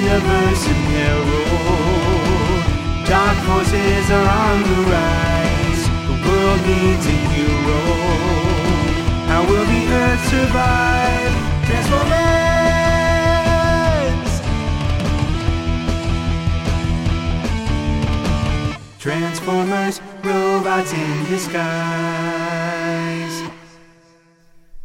universe 0.00 0.62
in 0.68 0.78
peril. 0.92 1.58
Dark 3.04 3.38
forces 3.46 4.10
are 4.10 4.28
on 4.46 4.62
the 4.62 4.78
rise. 4.94 5.82
The 6.08 6.16
world 6.26 6.60
needs 6.66 7.06
a 7.06 7.18
hero. 7.34 7.82
How 9.30 9.42
will 9.48 9.66
the 9.74 9.82
Earth 10.02 10.22
survive? 10.34 11.34
Transformers! 11.66 12.38
Transformers, 18.98 20.00
robots 20.22 20.92
in 20.92 21.24
disguise. 21.24 21.58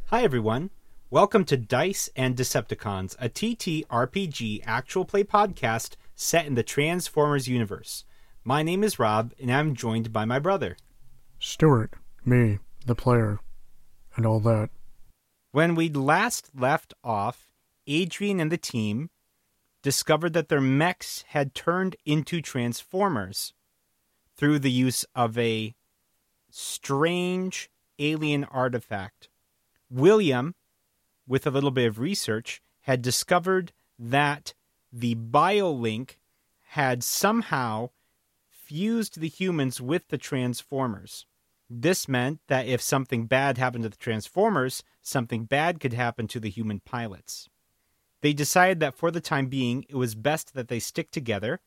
Hi, 0.08 0.22
everyone. 0.24 0.70
Welcome 1.14 1.46
to 1.46 1.58
Dice 1.58 2.10
and 2.16 2.36
Decepticons, 2.36 3.16
a 3.20 3.30
TTRPG 3.30 4.64
actual 4.66 5.06
play 5.06 5.24
podcast 5.24 5.92
set 6.16 6.48
in 6.48 6.56
the 6.56 6.64
Transformers 6.64 7.48
universe. 7.48 8.04
My 8.44 8.64
name 8.64 8.84
is 8.84 8.98
Rob, 8.98 9.32
and 9.40 9.52
I'm 9.52 9.76
joined 9.76 10.12
by 10.12 10.26
my 10.26 10.40
brother. 10.40 10.76
Stuart, 11.38 11.94
me, 12.26 12.58
the 12.88 12.96
player, 12.96 13.38
and 14.16 14.26
all 14.26 14.40
that. 14.40 14.72
When 15.52 15.76
we 15.76 15.88
last 15.88 16.50
left 16.58 16.96
off, 17.04 17.52
Adrian 17.86 18.40
and 18.40 18.52
the 18.52 18.58
team 18.58 19.12
discovered 19.84 20.34
that 20.34 20.50
their 20.50 20.62
mechs 20.62 21.26
had 21.28 21.54
turned 21.54 21.96
into 22.08 22.42
Transformers 22.42 23.54
through 24.36 24.58
the 24.58 24.72
use 24.72 25.06
of 25.14 25.38
a 25.38 25.76
strange 26.50 27.70
alien 28.00 28.46
artifact. 28.46 29.30
William, 29.92 30.56
with 31.28 31.48
a 31.48 31.52
little 31.52 31.72
bit 31.72 31.88
of 31.88 32.00
research, 32.00 32.62
had 32.82 33.02
discovered 33.02 33.72
that 33.98 34.54
the 34.92 35.16
BioLink 35.16 36.18
had 36.70 37.04
somehow 37.04 37.90
fused 38.50 39.20
the 39.20 39.28
humans 39.28 39.80
with 39.80 40.08
the 40.10 40.18
Transformers. 40.18 41.26
This 41.70 42.08
meant 42.08 42.40
that 42.48 42.68
if 42.68 42.82
something 42.82 43.26
bad 43.26 43.58
happened 43.58 43.84
to 43.84 43.90
the 43.90 43.98
Transformers, 43.98 44.84
something 45.02 45.46
bad 45.46 45.80
could 45.80 45.94
happen 45.94 46.28
to 46.28 46.40
the 46.40 46.50
human 46.50 46.80
pilots. 46.80 47.50
They 48.22 48.34
decided 48.34 48.80
that 48.80 48.96
for 48.96 49.12
the 49.12 49.22
time 49.22 49.48
being, 49.48 49.86
it 49.90 49.96
was 49.96 50.16
best 50.16 50.54
that 50.54 50.68
they 50.68 50.80
stick 50.80 51.12
together, 51.12 51.60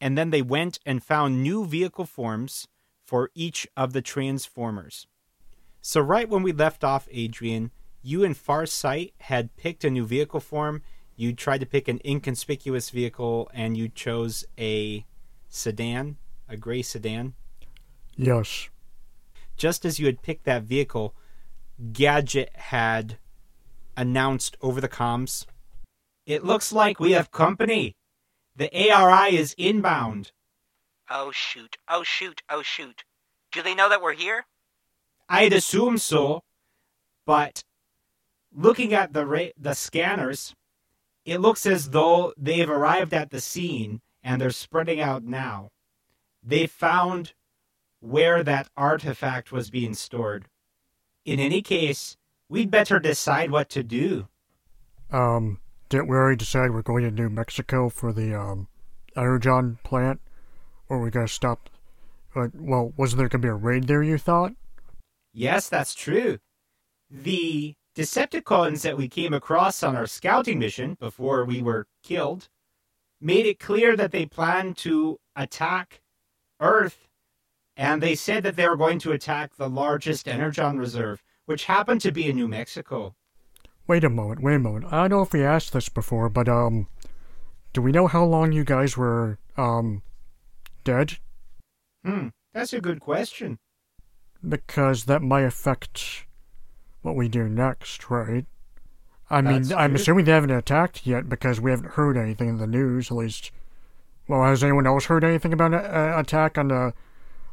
and 0.00 0.16
then 0.16 0.30
they 0.30 0.42
went 0.42 0.78
and 0.84 1.02
found 1.02 1.42
new 1.42 1.64
vehicle 1.64 2.06
forms 2.06 2.68
for 3.04 3.30
each 3.34 3.66
of 3.76 3.92
the 3.92 4.02
Transformers. 4.02 5.06
So, 5.80 6.00
right 6.00 6.28
when 6.28 6.42
we 6.42 6.52
left 6.52 6.84
off, 6.84 7.08
Adrian, 7.10 7.70
you 8.02 8.24
and 8.24 8.34
Farsight 8.34 9.12
had 9.20 9.56
picked 9.56 9.84
a 9.84 9.90
new 9.90 10.06
vehicle 10.06 10.40
form. 10.40 10.82
You 11.16 11.32
tried 11.32 11.58
to 11.58 11.66
pick 11.66 11.88
an 11.88 12.00
inconspicuous 12.04 12.90
vehicle, 12.90 13.50
and 13.52 13.76
you 13.76 13.88
chose 13.88 14.44
a 14.58 15.04
sedan, 15.48 16.16
a 16.48 16.56
gray 16.56 16.82
sedan. 16.82 17.34
Yes. 18.16 18.68
Just 19.56 19.84
as 19.84 19.98
you 19.98 20.06
had 20.06 20.22
picked 20.22 20.44
that 20.44 20.62
vehicle, 20.62 21.14
Gadget 21.92 22.50
had 22.54 23.18
announced 23.96 24.56
over 24.62 24.80
the 24.80 24.88
comms 24.88 25.44
It 26.26 26.44
looks 26.44 26.72
like 26.72 27.00
we 27.00 27.12
have 27.12 27.30
company. 27.30 27.96
The 28.56 28.70
ARI 28.92 29.36
is 29.36 29.54
inbound. 29.58 30.32
Oh 31.10 31.32
shoot, 31.32 31.76
oh 31.88 32.02
shoot, 32.02 32.42
oh 32.48 32.62
shoot. 32.62 33.04
Do 33.52 33.62
they 33.62 33.74
know 33.74 33.88
that 33.88 34.00
we're 34.00 34.12
here? 34.12 34.46
I'd 35.28 35.52
assume 35.52 35.98
so, 35.98 36.42
but 37.26 37.64
looking 38.54 38.92
at 38.92 39.12
the 39.12 39.26
ra- 39.26 39.54
the 39.56 39.74
scanners, 39.74 40.54
it 41.24 41.38
looks 41.38 41.66
as 41.66 41.90
though 41.90 42.32
they've 42.36 42.68
arrived 42.68 43.12
at 43.14 43.30
the 43.30 43.40
scene 43.40 44.00
and 44.22 44.40
they're 44.40 44.50
spreading 44.50 45.00
out 45.00 45.22
now. 45.24 45.70
They 46.42 46.66
found 46.66 47.34
where 48.00 48.42
that 48.42 48.68
artifact 48.76 49.52
was 49.52 49.70
being 49.70 49.94
stored. 49.94 50.46
In 51.24 51.38
any 51.38 51.62
case, 51.62 52.16
we'd 52.48 52.70
better 52.70 52.98
decide 52.98 53.50
what 53.50 53.68
to 53.70 53.82
do. 53.82 54.28
Um, 55.10 55.60
didn't 55.88 56.08
we 56.08 56.16
already 56.16 56.36
decide 56.36 56.70
we're 56.70 56.82
going 56.82 57.04
to 57.04 57.10
New 57.10 57.28
Mexico 57.28 57.88
for 57.88 58.12
the, 58.12 58.34
um, 58.34 58.68
Energon 59.16 59.78
plant? 59.82 60.20
Or 60.88 61.00
we 61.00 61.10
gotta 61.10 61.28
stop? 61.28 61.68
Uh, 62.34 62.48
well, 62.54 62.92
wasn't 62.96 63.18
there 63.18 63.28
gonna 63.28 63.42
be 63.42 63.48
a 63.48 63.54
raid 63.54 63.84
there, 63.84 64.02
you 64.02 64.18
thought? 64.18 64.52
Yes, 65.32 65.68
that's 65.68 65.94
true. 65.94 66.38
The 67.10 67.74
Decepticons 68.00 68.80
that 68.80 68.96
we 68.96 69.08
came 69.08 69.34
across 69.34 69.82
on 69.82 69.94
our 69.94 70.06
scouting 70.06 70.58
mission 70.58 70.96
before 70.98 71.44
we 71.44 71.60
were 71.60 71.86
killed 72.02 72.48
made 73.20 73.44
it 73.44 73.58
clear 73.58 73.94
that 73.94 74.10
they 74.10 74.24
planned 74.24 74.78
to 74.78 75.20
attack 75.36 76.00
Earth, 76.60 77.10
and 77.76 78.02
they 78.02 78.14
said 78.14 78.42
that 78.42 78.56
they 78.56 78.66
were 78.66 78.78
going 78.78 78.98
to 79.00 79.12
attack 79.12 79.54
the 79.54 79.68
largest 79.68 80.26
Energon 80.26 80.78
reserve, 80.78 81.22
which 81.44 81.66
happened 81.66 82.00
to 82.00 82.10
be 82.10 82.30
in 82.30 82.36
New 82.36 82.48
Mexico. 82.48 83.14
Wait 83.86 84.02
a 84.02 84.08
moment, 84.08 84.42
wait 84.42 84.54
a 84.54 84.58
moment. 84.58 84.86
I 84.90 85.02
don't 85.02 85.10
know 85.10 85.20
if 85.20 85.34
we 85.34 85.44
asked 85.44 85.74
this 85.74 85.90
before, 85.90 86.30
but, 86.30 86.48
um, 86.48 86.88
do 87.74 87.82
we 87.82 87.92
know 87.92 88.06
how 88.06 88.24
long 88.24 88.50
you 88.50 88.64
guys 88.64 88.96
were, 88.96 89.36
um, 89.58 90.00
dead? 90.84 91.18
Hmm, 92.02 92.28
that's 92.54 92.72
a 92.72 92.80
good 92.80 93.00
question. 93.00 93.58
Because 94.48 95.04
that 95.04 95.20
might 95.20 95.44
affect 95.44 96.24
what 97.02 97.16
we 97.16 97.28
do 97.28 97.48
next, 97.48 98.10
right? 98.10 98.46
I 99.28 99.40
mean, 99.40 99.62
That's 99.62 99.72
I'm 99.72 99.90
true. 99.90 100.00
assuming 100.00 100.24
they 100.24 100.32
haven't 100.32 100.50
attacked 100.50 101.06
yet 101.06 101.28
because 101.28 101.60
we 101.60 101.70
haven't 101.70 101.92
heard 101.92 102.16
anything 102.16 102.48
in 102.48 102.58
the 102.58 102.66
news, 102.66 103.10
at 103.10 103.16
least. 103.16 103.52
Well, 104.26 104.42
has 104.44 104.62
anyone 104.62 104.86
else 104.86 105.04
heard 105.06 105.24
anything 105.24 105.52
about 105.52 105.72
an 105.74 105.84
uh, 105.84 106.14
attack 106.18 106.58
on 106.58 106.68
the, 106.68 106.92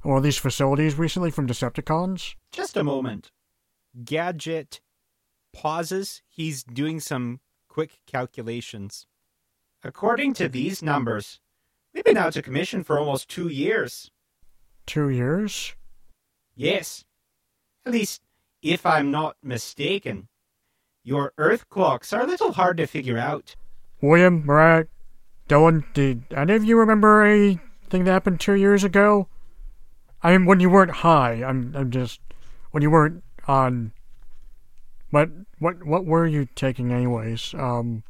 one 0.01 0.17
of 0.17 0.23
these 0.23 0.37
facilities 0.37 0.95
recently 0.95 1.31
from 1.31 1.47
Decepticons? 1.47 2.35
Just 2.51 2.77
a 2.77 2.83
moment. 2.83 3.31
Gadget 4.03 4.81
pauses. 5.53 6.21
He's 6.27 6.63
doing 6.63 6.99
some 6.99 7.39
quick 7.67 7.99
calculations. 8.07 9.05
According 9.83 10.33
to 10.35 10.49
these 10.49 10.81
numbers, 10.81 11.39
we've 11.93 12.03
been 12.03 12.17
out 12.17 12.35
of 12.35 12.43
commission 12.43 12.83
for 12.83 12.97
almost 12.97 13.29
two 13.29 13.47
years. 13.47 14.09
Two 14.87 15.09
years? 15.09 15.75
Yes. 16.55 17.05
At 17.85 17.91
least, 17.93 18.21
if 18.61 18.85
I'm 18.85 19.11
not 19.11 19.37
mistaken. 19.41 20.27
Your 21.03 21.33
Earth 21.37 21.69
clocks 21.69 22.11
are 22.11 22.23
a 22.23 22.27
little 22.27 22.51
hard 22.53 22.77
to 22.77 22.85
figure 22.85 23.17
out. 23.17 23.55
William, 24.01 24.45
Mariah, 24.45 24.85
Dylan, 25.47 25.85
did 25.93 26.23
any 26.35 26.53
of 26.53 26.63
you 26.63 26.77
remember 26.77 27.23
anything 27.23 28.03
that 28.03 28.11
happened 28.11 28.39
two 28.39 28.53
years 28.53 28.83
ago? 28.83 29.27
I 30.21 30.31
mean, 30.31 30.45
when 30.45 30.59
you 30.59 30.69
weren't 30.69 30.91
high, 30.91 31.43
I'm, 31.43 31.73
I'm 31.75 31.91
just, 31.91 32.19
when 32.71 32.83
you 32.83 32.91
weren't 32.91 33.23
on, 33.47 33.93
what, 35.09 35.29
what, 35.59 35.85
what 35.85 36.05
were 36.05 36.27
you 36.27 36.47
taking 36.55 36.91
anyways? 36.91 37.53
Um, 37.53 38.03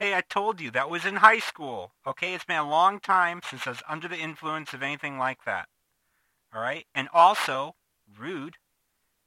Hey, 0.00 0.14
I 0.14 0.22
told 0.22 0.62
you 0.62 0.70
that 0.70 0.88
was 0.88 1.04
in 1.04 1.16
high 1.16 1.40
school. 1.40 1.92
Okay, 2.06 2.32
it's 2.32 2.46
been 2.46 2.56
a 2.56 2.68
long 2.68 3.00
time 3.00 3.42
since 3.46 3.66
I 3.66 3.70
was 3.70 3.82
under 3.86 4.08
the 4.08 4.16
influence 4.16 4.72
of 4.72 4.82
anything 4.82 5.18
like 5.18 5.44
that. 5.44 5.68
All 6.54 6.62
right, 6.62 6.86
and 6.94 7.08
also, 7.12 7.76
rude. 8.18 8.56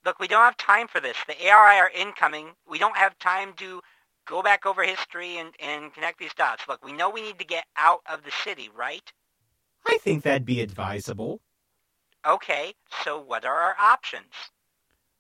Look, 0.06 0.20
we 0.20 0.28
don't 0.28 0.44
have 0.44 0.58
time 0.58 0.88
for 0.88 1.00
this. 1.00 1.18
The 1.28 1.50
ARI 1.50 1.78
are 1.80 1.90
incoming. 1.90 2.52
We 2.68 2.78
don't 2.78 2.98
have 2.98 3.18
time 3.20 3.54
to 3.58 3.82
go 4.26 4.42
back 4.42 4.66
over 4.66 4.84
history 4.84 5.38
and, 5.38 5.54
and 5.60 5.94
connect 5.94 6.20
these 6.20 6.34
dots. 6.34 6.64
Look, 6.68 6.84
we 6.84 6.94
know 6.94 7.10
we 7.10 7.22
need 7.22 7.40
to 7.40 7.46
get 7.46 7.66
out 7.78 8.02
of 8.10 8.24
the 8.24 8.32
city, 8.32 8.70
right? 8.76 9.12
I 9.88 9.98
think 10.02 10.24
that'd 10.24 10.46
be 10.46 10.62
advisable. 10.62 11.42
Okay, 12.26 12.74
so 13.04 13.20
what 13.20 13.46
are 13.46 13.56
our 13.56 13.76
options? 13.80 14.34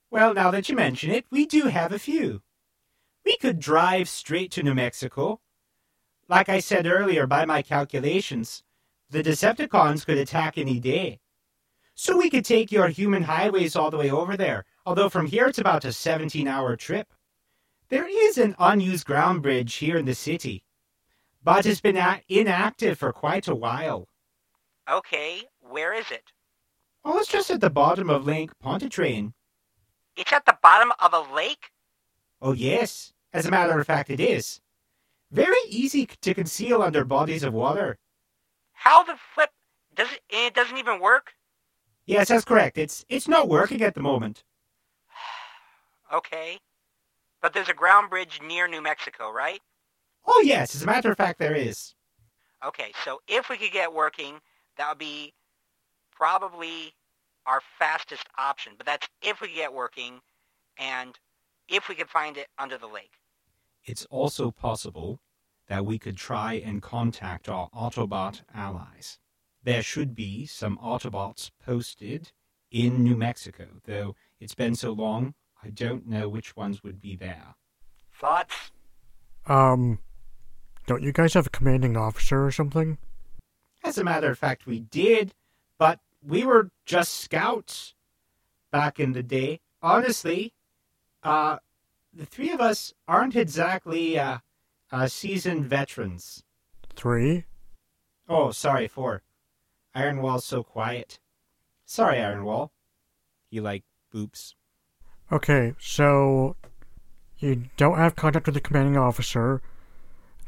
Well, 0.10 0.34
now 0.34 0.52
that 0.52 0.70
you 0.70 0.76
mention 0.76 1.12
it, 1.12 1.26
we 1.32 1.46
do 1.46 1.64
have 1.64 1.92
a 1.92 2.00
few. 2.00 2.42
We 3.26 3.38
could 3.38 3.60
drive 3.60 4.08
straight 4.08 4.52
to 4.52 4.64
New 4.64 4.74
Mexico. 4.74 5.40
Like 6.30 6.50
I 6.50 6.60
said 6.60 6.88
earlier, 6.88 7.28
by 7.28 7.46
my 7.46 7.62
calculations, 7.62 8.64
the 9.10 9.24
Decepticons 9.24 10.06
could 10.06 10.18
attack 10.18 10.58
any 10.58 10.80
day. 10.80 11.20
So 11.96 12.18
we 12.18 12.30
could 12.30 12.46
take 12.46 12.72
your 12.72 12.88
human 12.88 13.24
highways 13.24 13.76
all 13.76 13.92
the 13.92 13.98
way 13.98 14.10
over 14.10 14.36
there, 14.36 14.66
although 14.86 15.10
from 15.10 15.28
here 15.28 15.48
it's 15.48 15.60
about 15.60 15.86
a 15.86 15.94
17 15.94 16.48
hour 16.48 16.76
trip. 16.76 17.14
There 17.90 18.08
is 18.08 18.38
an 18.38 18.56
unused 18.58 19.06
ground 19.06 19.44
bridge 19.44 19.76
here 19.76 19.98
in 19.98 20.06
the 20.06 20.16
city, 20.16 20.64
but 21.44 21.66
it's 21.66 21.82
been 21.82 21.98
a- 21.98 22.22
inactive 22.28 22.98
for 22.98 23.14
quite 23.14 23.48
a 23.48 23.56
while. 23.56 24.08
Okay, 24.90 25.44
where 25.62 25.94
is 25.94 26.10
it? 26.12 26.32
Oh, 27.06 27.20
it's 27.20 27.28
just 27.28 27.52
at 27.52 27.62
the 27.62 27.70
bottom 27.70 28.10
of 28.10 28.26
Lake 28.26 28.52
Pontchartrain. 28.60 29.34
It's 30.16 30.34
at 30.34 30.46
the 30.46 30.58
bottom 30.62 30.92
of 31.00 31.14
a 31.14 31.34
lake? 31.34 31.72
Oh, 32.42 32.54
yes. 32.54 33.14
As 33.34 33.46
a 33.46 33.52
matter 33.52 33.80
of 33.80 33.88
fact, 33.88 34.10
it 34.10 34.20
is. 34.20 34.62
Very 35.32 35.58
easy 35.68 36.06
to 36.06 36.34
conceal 36.34 36.82
under 36.82 37.04
bodies 37.04 37.44
of 37.44 37.54
water. 37.54 37.98
How 38.74 39.04
the 39.04 39.16
flip? 39.34 39.50
Does 39.96 40.12
it, 40.12 40.22
it 40.30 40.54
doesn't 40.54 40.78
even 40.78 41.00
work? 41.00 41.34
Yes, 42.06 42.28
that's 42.30 42.46
correct. 42.46 42.78
It's 42.78 43.06
it's 43.10 43.28
not 43.28 43.48
working 43.50 43.82
at 43.82 43.96
the 43.96 44.02
moment. 44.02 44.44
Okay. 46.14 46.60
But 47.42 47.54
there's 47.54 47.70
a 47.70 47.74
ground 47.74 48.12
bridge 48.12 48.40
near 48.46 48.68
New 48.68 48.82
Mexico, 48.84 49.32
right? 49.32 49.60
Oh, 50.28 50.42
yes. 50.46 50.76
As 50.76 50.84
a 50.84 50.86
matter 50.86 51.12
of 51.12 51.18
fact, 51.18 51.40
there 51.40 51.56
is. 51.56 51.96
Okay, 52.64 52.92
so 53.04 53.20
if 53.28 53.50
we 53.50 53.58
could 53.58 53.72
get 53.72 53.92
working, 53.92 54.40
that 54.78 54.90
would 54.90 55.00
be 55.00 55.34
probably 56.12 56.94
our 57.46 57.62
fastest 57.80 58.28
option. 58.38 58.74
But 58.78 58.86
that's 58.86 59.08
if 59.22 59.42
we 59.42 59.54
get 59.54 59.74
working 59.74 60.22
and 60.78 61.18
if 61.68 61.90
we 61.90 61.96
could 61.96 62.10
find 62.10 62.38
it 62.38 62.48
under 62.58 62.78
the 62.78 62.88
lake. 62.88 63.14
It's 63.84 64.06
also 64.06 64.52
possible 64.52 65.20
that 65.68 65.86
we 65.86 66.00
could 66.00 66.16
try 66.16 66.54
and 66.54 66.82
contact 66.82 67.50
our 67.50 67.70
Autobot 67.72 68.42
allies. 68.54 69.20
There 69.64 69.84
should 69.84 70.14
be 70.14 70.46
some 70.46 70.78
Autobots 70.78 71.52
posted 71.66 72.32
in 72.70 73.04
New 73.04 73.16
Mexico, 73.16 73.68
though 73.86 74.16
it's 74.40 74.56
been 74.56 74.76
so 74.76 74.92
long, 74.92 75.36
I 75.64 75.70
don't 75.70 76.08
know 76.08 76.28
which 76.28 76.56
ones 76.56 76.84
would 76.84 77.00
be 77.00 77.16
there. 77.16 77.56
Thoughts? 78.12 78.72
Um, 79.46 80.00
don't 80.86 81.02
you 81.02 81.14
guys 81.14 81.34
have 81.36 81.48
a 81.48 81.52
commanding 81.52 81.96
officer 81.96 82.46
or 82.46 82.52
something? 82.52 82.98
As 83.84 83.98
a 83.98 84.04
matter 84.04 84.30
of 84.30 84.38
fact, 84.38 84.66
we 84.66 84.80
did, 84.80 85.34
but 85.78 86.00
we 86.22 86.46
were 86.46 86.70
just 86.86 87.22
scouts 87.22 87.96
back 88.72 89.00
in 89.00 89.14
the 89.14 89.24
day. 89.24 89.62
Honestly, 89.82 90.54
uh, 91.24 91.58
the 92.14 92.26
three 92.26 92.52
of 92.52 92.60
us 92.60 92.94
aren't 93.08 93.36
exactly 93.36 94.20
uh, 94.20 94.40
uh, 94.92 95.08
seasoned 95.08 95.66
veterans. 95.66 96.44
Three? 96.96 97.46
Oh, 98.28 98.52
sorry, 98.52 98.88
four. 98.88 99.22
Ironwall's 99.96 100.46
so 100.46 100.64
quiet. 100.64 101.20
Sorry, 101.86 102.18
Ironwall. 102.18 102.70
He 103.50 103.60
like 103.60 103.84
boops. 104.14 104.54
Okay, 105.32 105.74
so 105.80 106.56
you 107.40 107.66
don't 107.78 107.98
have 107.98 108.16
contact 108.16 108.46
with 108.46 108.56
the 108.56 108.62
commanding 108.62 108.98
officer. 108.98 109.62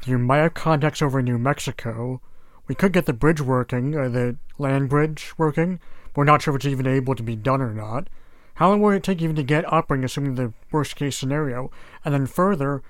You 0.06 0.18
might 0.18 0.38
have 0.38 0.54
contacts 0.54 1.02
over 1.02 1.20
in 1.20 1.24
New 1.24 1.38
Mexico. 1.38 2.20
We 2.68 2.74
could 2.74 2.92
get 2.92 3.06
the 3.06 3.12
bridge 3.12 3.40
working, 3.40 3.96
uh, 3.96 4.08
the 4.08 4.36
land 4.58 4.88
bridge 4.88 5.32
working. 5.38 5.80
We're 6.14 6.24
not 6.24 6.42
sure 6.42 6.54
if 6.54 6.56
it's 6.56 6.66
even 6.66 6.86
able 6.86 7.14
to 7.14 7.22
be 7.22 7.36
done 7.36 7.62
or 7.62 7.72
not. 7.72 8.08
How 8.54 8.70
long 8.70 8.80
will 8.80 8.90
it 8.90 9.02
take 9.02 9.20
even 9.20 9.36
to 9.36 9.42
get 9.42 9.70
up, 9.70 9.90
assuming 9.90 10.34
the 10.34 10.52
worst 10.72 10.96
case 10.96 11.16
scenario? 11.16 11.70
And 12.04 12.14
then 12.14 12.26
further, 12.26 12.82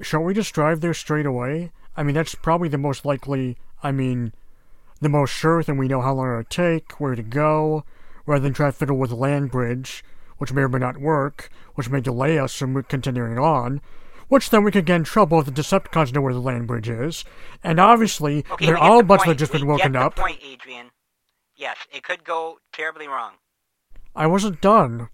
shall 0.00 0.22
we 0.22 0.34
just 0.34 0.54
drive 0.54 0.80
there 0.80 0.94
straight 0.94 1.26
away? 1.26 1.70
I 1.96 2.02
mean, 2.02 2.14
that's 2.14 2.34
probably 2.34 2.68
the 2.68 2.78
most 2.78 3.04
likely, 3.04 3.58
I 3.82 3.92
mean, 3.92 4.32
the 5.00 5.08
most 5.08 5.30
sure 5.30 5.62
thing 5.62 5.76
we 5.76 5.88
know 5.88 6.00
how 6.00 6.14
long 6.14 6.30
it'll 6.30 6.44
take, 6.44 6.98
where 7.00 7.14
to 7.14 7.22
go, 7.22 7.84
rather 8.24 8.42
than 8.42 8.52
try 8.54 8.66
to 8.66 8.72
fiddle 8.72 8.96
with 8.98 9.10
the 9.10 9.16
land 9.16 9.50
bridge, 9.50 10.04
which 10.38 10.52
may 10.52 10.62
or 10.62 10.68
may 10.68 10.78
not 10.78 10.98
work, 10.98 11.50
which 11.74 11.88
may 11.90 12.00
delay 12.00 12.38
us 12.38 12.54
from 12.56 12.82
continuing 12.84 13.38
on, 13.38 13.80
which 14.28 14.50
then 14.50 14.64
we 14.64 14.70
could 14.72 14.86
get 14.86 14.96
in 14.96 15.04
trouble 15.04 15.38
if 15.40 15.46
the 15.46 15.52
Decepticons 15.52 16.12
know 16.12 16.20
where 16.20 16.34
the 16.34 16.40
land 16.40 16.66
bridge 16.66 16.88
is. 16.88 17.24
And 17.62 17.78
obviously, 17.78 18.44
Okay, 18.50 18.66
they're 18.66 18.76
all 18.78 18.98
the 18.98 19.04
a 19.04 19.06
bunch 19.06 19.20
point. 19.20 19.28
have 19.28 19.36
just 19.38 19.52
we 19.52 19.58
been 19.60 19.68
woken 19.68 19.92
get 19.92 20.02
up. 20.02 20.16
the 20.16 20.22
point, 20.22 20.40
Adrian. 20.44 20.90
Yes, 21.54 21.76
it 21.92 22.02
could 22.02 22.24
go 22.24 22.58
terribly 22.72 23.06
wrong. 23.08 23.32
I 24.14 24.26
wasn't 24.26 24.60
done. 24.60 25.08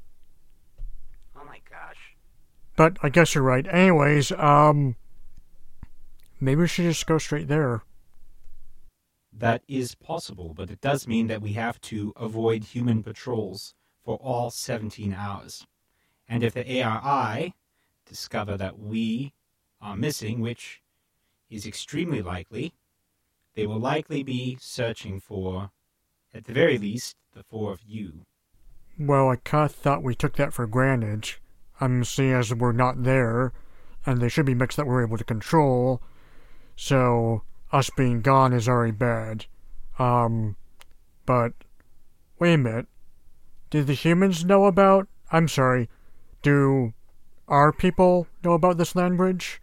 Oh 1.37 1.45
my 1.45 1.59
gosh. 1.71 2.17
But 2.77 2.97
I 3.03 3.11
guess 3.11 3.35
you're 3.35 3.45
right. 3.45 3.67
Anyways, 3.69 4.33
um, 4.33 4.97
maybe 6.41 6.63
we 6.63 6.69
should 6.69 6.85
just 6.85 7.07
go 7.07 7.19
straight 7.19 7.49
there. 7.49 7.83
That 9.33 9.63
is 9.67 9.95
possible, 9.95 10.53
but 10.55 10.71
it 10.71 10.81
does 10.81 11.09
mean 11.09 11.27
that 11.29 11.41
we 11.41 11.55
have 11.55 11.81
to 11.83 12.13
avoid 12.17 12.65
human 12.65 13.03
patrols 13.03 13.75
for 14.05 14.17
all 14.17 14.51
17 14.51 15.15
hours. 15.15 15.67
And 16.29 16.43
if 16.43 16.55
the 16.55 16.83
ARI 16.83 17.55
discover 18.07 18.57
that 18.57 18.79
we 18.79 19.33
are 19.81 19.97
missing, 19.97 20.41
which 20.41 20.83
is 21.51 21.67
extremely 21.67 22.23
likely, 22.23 22.75
they 23.55 23.67
will 23.67 23.81
likely 23.81 24.23
be 24.23 24.59
searching 24.61 25.21
for, 25.21 25.71
at 26.33 26.45
the 26.45 26.53
very 26.53 26.79
least, 26.79 27.17
the 27.33 27.43
four 27.43 27.73
of 27.73 27.83
you. 27.87 28.27
Well, 28.99 29.31
I 29.31 29.37
kinda 29.37 29.69
thought 29.69 30.03
we 30.03 30.15
took 30.15 30.37
that 30.37 30.53
for 30.53 30.67
granted. 30.67 31.35
I'm 31.81 32.05
seeing 32.05 32.33
as 32.33 32.55
we're 32.55 32.73
not 32.73 33.03
there, 33.03 33.53
and 34.05 34.21
they 34.21 34.29
should 34.29 34.47
be 34.47 34.55
mixed 34.55 34.77
that 34.77 34.87
we're 34.87 35.05
able 35.05 35.19
to 35.19 35.25
control, 35.25 36.03
so 36.77 37.43
us 37.73 37.91
being 37.91 38.21
gone 38.21 38.53
is 38.53 38.69
already 38.69 38.93
bad. 38.93 39.47
Um, 39.99 40.57
but 41.27 41.53
wait 42.39 42.55
a 42.55 42.59
minute. 42.59 42.87
Did 43.71 43.87
the 43.87 43.95
humans 43.95 44.45
know 44.45 44.67
about? 44.67 45.09
I'm 45.31 45.49
sorry. 45.49 45.89
Do 46.43 46.93
our 47.49 47.73
people 47.73 48.27
know 48.45 48.53
about 48.53 48.77
this 48.77 48.95
land 48.95 49.17
bridge? 49.17 49.61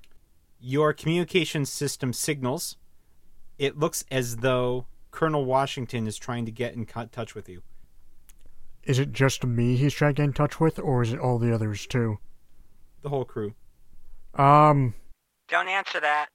Your 0.59 0.93
communication 0.93 1.65
system 1.65 2.11
signals. 2.13 2.77
It 3.57 3.77
looks 3.77 4.03
as 4.09 4.37
though 4.37 4.87
Colonel 5.11 5.45
Washington 5.45 6.07
is 6.07 6.17
trying 6.17 6.45
to 6.45 6.51
get 6.51 6.73
in 6.73 6.85
touch 6.85 7.35
with 7.35 7.49
you. 7.49 7.61
Is 8.83 8.99
it 8.99 9.11
just 9.11 9.45
me 9.45 9.75
he's 9.75 9.93
trying 9.93 10.15
to 10.15 10.21
get 10.21 10.23
in 10.23 10.33
touch 10.33 10.59
with, 10.59 10.79
or 10.79 11.03
is 11.03 11.13
it 11.13 11.19
all 11.19 11.37
the 11.37 11.53
others 11.53 11.85
too? 11.85 12.17
The 13.01 13.09
whole 13.09 13.25
crew. 13.25 13.53
Um, 14.35 14.93
Don't 15.49 15.67
answer 15.67 15.99
that. 15.99 16.29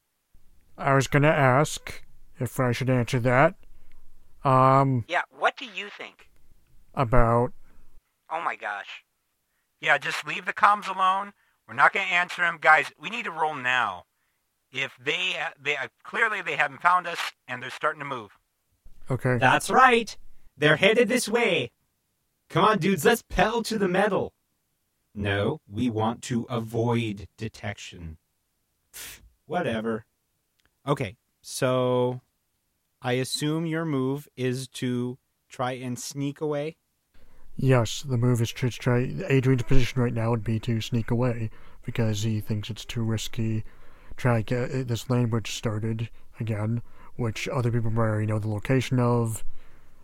I 0.76 0.94
was 0.94 1.06
gonna 1.06 1.29
ask 1.29 2.03
if 2.38 2.59
I 2.59 2.73
should 2.73 2.91
answer 2.91 3.21
that. 3.21 3.55
Um, 4.44 5.05
Yeah, 5.09 5.23
what 5.31 5.56
do 5.56 5.65
you 5.65 5.88
think? 5.88 6.29
about 6.97 7.53
Oh 8.31 8.41
my 8.41 8.56
gosh. 8.56 9.05
Yeah, 9.81 9.99
just 9.99 10.26
leave 10.26 10.47
the 10.47 10.53
comms 10.53 10.88
alone. 10.88 11.32
We're 11.69 11.75
not 11.75 11.93
going 11.93 12.06
to 12.06 12.12
answer 12.12 12.43
them, 12.43 12.59
guys. 12.61 12.87
We 12.99 13.11
need 13.11 13.25
to 13.25 13.31
roll 13.31 13.55
now. 13.55 14.05
If 14.73 14.93
they 15.00 15.37
they 15.61 15.76
clearly 16.03 16.43
they 16.43 16.56
haven't 16.56 16.82
found 16.82 17.06
us 17.06 17.19
and 17.47 17.62
they're 17.62 17.71
starting 17.71 18.00
to 18.00 18.05
move. 18.05 18.31
okay. 19.11 19.38
That's 19.38 19.71
right. 19.71 20.17
They're 20.56 20.76
headed 20.76 21.09
this 21.09 21.29
way. 21.29 21.71
Come 22.49 22.65
on, 22.65 22.79
dudes, 22.79 23.05
let's 23.05 23.23
pedal 23.23 23.62
to 23.65 23.79
the 23.79 23.88
metal. 23.88 24.32
No, 25.15 25.61
we 25.71 25.91
want 25.91 26.23
to 26.23 26.44
avoid 26.50 27.26
detection. 27.38 28.19
Whatever. 29.47 30.06
Okay, 30.87 31.17
so 31.41 32.21
I 33.01 33.13
assume 33.15 33.65
your 33.65 33.87
move 33.87 34.29
is 34.37 34.69
to 34.69 35.19
try 35.49 35.73
and 35.73 35.99
sneak 35.99 36.43
away. 36.43 36.77
Yes, 37.57 38.03
the 38.03 38.19
move 38.19 38.43
is 38.43 38.53
to 38.53 38.71
try. 38.71 39.11
Adrian's 39.29 39.63
position 39.63 40.03
right 40.03 40.13
now 40.13 40.31
would 40.31 40.45
be 40.45 40.59
to 40.61 40.81
sneak 40.81 41.11
away 41.11 41.51
because 41.85 42.23
he 42.23 42.41
thinks 42.41 42.69
it's 42.69 42.85
too 42.85 43.03
risky. 43.03 43.65
Try 44.17 44.43
get 44.43 44.71
uh, 44.71 44.85
this 44.85 45.09
language 45.09 45.53
started 45.53 46.11
again, 46.38 46.83
which 47.17 47.49
other 47.49 47.71
people 47.71 47.91
might 47.91 48.03
already 48.03 48.26
know 48.26 48.38
the 48.38 48.49
location 48.49 48.99
of. 48.99 49.45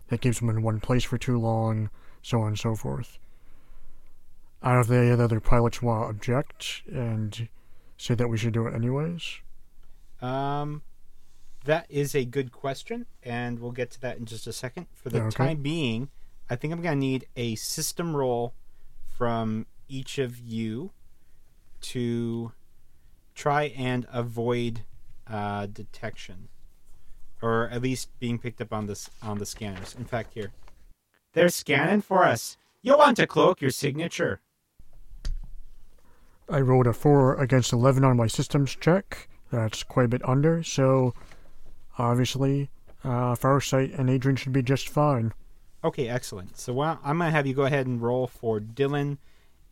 That 0.07 0.21
keeps 0.21 0.39
them 0.39 0.49
in 0.49 0.61
one 0.61 0.79
place 0.79 1.03
for 1.03 1.17
too 1.17 1.39
long, 1.39 1.89
so 2.21 2.41
on 2.41 2.49
and 2.49 2.59
so 2.59 2.75
forth. 2.75 3.19
I 4.63 4.73
don't 4.73 4.89
know 4.89 5.01
if 5.01 5.17
the 5.17 5.23
other 5.23 5.39
pilots 5.39 5.81
want 5.81 6.05
to 6.05 6.09
object 6.09 6.83
and 6.91 7.47
say 7.97 8.15
that 8.15 8.29
we 8.29 8.37
should 8.37 8.53
do 8.53 8.67
it 8.67 8.75
anyways. 8.75 9.39
Um, 10.21 10.83
that 11.65 11.85
is 11.89 12.15
a 12.15 12.25
good 12.25 12.51
question, 12.51 13.05
and 13.23 13.59
we'll 13.59 13.71
get 13.71 13.91
to 13.91 14.01
that 14.01 14.17
in 14.17 14.25
just 14.25 14.47
a 14.47 14.53
second. 14.53 14.87
For 14.93 15.09
the 15.09 15.21
Okay. 15.21 15.29
time 15.35 15.61
being, 15.61 16.09
I 16.49 16.55
think 16.55 16.73
I'm 16.73 16.81
going 16.81 16.95
to 16.97 16.99
need 16.99 17.27
a 17.35 17.55
system 17.55 18.15
roll 18.15 18.53
from 19.17 19.65
each 19.87 20.17
of 20.17 20.37
you 20.39 20.91
to 21.81 22.51
try 23.35 23.63
and 23.77 24.07
avoid 24.11 24.81
uh, 25.27 25.65
detection, 25.67 26.49
or 27.41 27.69
at 27.69 27.81
least 27.81 28.09
being 28.19 28.37
picked 28.37 28.61
up 28.61 28.73
on 28.73 28.85
this 28.87 29.09
on 29.21 29.37
the 29.37 29.45
scanners. 29.45 29.95
In 29.95 30.05
fact, 30.05 30.33
here 30.33 30.51
they're 31.33 31.49
scanning 31.49 32.01
for 32.01 32.23
us. 32.25 32.57
You'll 32.81 32.97
want 32.97 33.17
to 33.17 33.27
cloak 33.27 33.61
your 33.61 33.71
signature. 33.71 34.41
I 36.49 36.59
rolled 36.59 36.87
a 36.87 36.93
4 36.93 37.35
against 37.39 37.71
11 37.71 38.03
on 38.03 38.17
my 38.17 38.27
systems 38.27 38.75
check. 38.75 39.29
That's 39.51 39.83
quite 39.83 40.05
a 40.05 40.09
bit 40.09 40.27
under, 40.27 40.63
so 40.63 41.13
obviously, 41.97 42.69
uh, 43.03 43.35
Farsight 43.35 43.97
and 43.97 44.09
Adrian 44.09 44.37
should 44.37 44.53
be 44.53 44.63
just 44.63 44.89
fine. 44.89 45.33
Okay, 45.83 46.07
excellent. 46.07 46.57
So 46.57 46.73
why 46.73 46.97
I'm 47.03 47.17
going 47.17 47.29
to 47.29 47.35
have 47.35 47.47
you 47.47 47.53
go 47.53 47.63
ahead 47.63 47.87
and 47.87 48.01
roll 48.01 48.27
for 48.27 48.59
Dylan 48.59 49.17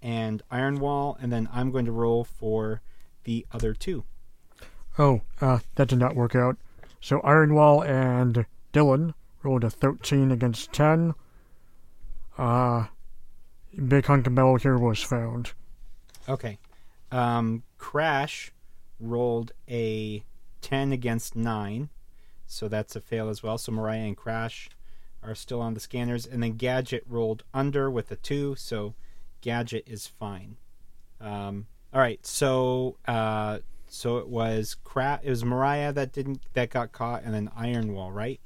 and 0.01 0.41
Ironwall, 0.51 1.17
and 1.21 1.31
then 1.31 1.47
I'm 1.53 1.71
going 1.71 1.85
to 1.85 1.91
roll 1.91 2.23
for 2.23 2.81
the 3.23 3.45
other 3.51 3.73
two. 3.73 4.03
Oh, 4.97 5.21
uh, 5.39 5.59
that 5.75 5.87
did 5.87 5.99
not 5.99 6.15
work 6.15 6.35
out. 6.35 6.57
So 6.99 7.19
Ironwall 7.21 7.87
and 7.87 8.45
Dylan 8.73 9.13
rolled 9.43 9.63
a 9.63 9.69
13 9.69 10.31
against 10.31 10.73
10. 10.73 11.13
Uh, 12.37 12.87
Big 13.87 14.05
Hunk 14.05 14.27
of 14.27 14.33
Metal 14.33 14.57
here 14.57 14.77
was 14.77 15.01
found. 15.01 15.53
Okay. 16.27 16.57
Um, 17.11 17.63
Crash 17.77 18.51
rolled 18.99 19.51
a 19.69 20.23
10 20.61 20.91
against 20.91 21.35
9, 21.35 21.89
so 22.45 22.67
that's 22.67 22.95
a 22.95 23.01
fail 23.01 23.29
as 23.29 23.41
well. 23.43 23.57
So 23.57 23.71
Mariah 23.71 23.99
and 24.05 24.17
Crash 24.17 24.69
are 25.23 25.35
still 25.35 25.61
on 25.61 25.73
the 25.73 25.79
scanners. 25.79 26.25
And 26.25 26.41
then 26.43 26.53
Gadget 26.53 27.03
rolled 27.07 27.43
under 27.53 27.89
with 27.91 28.11
a 28.11 28.15
2, 28.15 28.55
so 28.55 28.93
Gadget 29.41 29.83
is 29.87 30.07
fine. 30.07 30.57
Um, 31.21 31.67
all 31.93 31.99
right, 32.01 32.25
so 32.25 32.97
uh, 33.07 33.59
So 33.87 34.17
it 34.19 34.27
was 34.27 34.75
crap. 34.83 35.23
It 35.25 35.29
was 35.29 35.43
Mariah 35.43 35.91
that 35.93 36.13
didn't 36.13 36.41
that 36.53 36.69
got 36.69 36.91
caught, 36.91 37.23
and 37.23 37.33
then 37.33 37.49
Iron 37.55 37.93
Wall, 37.93 38.11
right? 38.11 38.39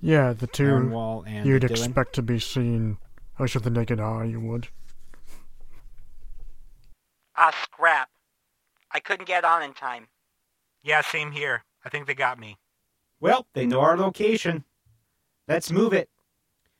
Yeah, 0.00 0.34
the 0.34 0.46
two 0.46 0.66
Iron 0.66 0.90
Wall 0.90 1.24
and 1.26 1.46
you'd 1.46 1.62
Dylan. 1.62 1.70
expect 1.70 2.14
to 2.16 2.22
be 2.22 2.38
seen, 2.38 2.98
at 3.36 3.40
least 3.42 3.54
with 3.54 3.64
the 3.64 3.70
naked 3.70 3.98
eye, 3.98 4.24
you 4.24 4.38
would. 4.40 4.68
Ah, 7.34 7.50
scrap. 7.62 8.09
I 8.92 9.00
couldn't 9.00 9.26
get 9.26 9.44
on 9.44 9.62
in 9.62 9.72
time. 9.72 10.08
Yeah, 10.82 11.00
same 11.02 11.32
here. 11.32 11.64
I 11.84 11.88
think 11.88 12.06
they 12.06 12.14
got 12.14 12.38
me. 12.38 12.58
Well, 13.20 13.46
they 13.54 13.66
know 13.66 13.80
our 13.80 13.96
location. 13.96 14.64
Let's 15.46 15.70
move 15.70 15.92
it. 15.92 16.08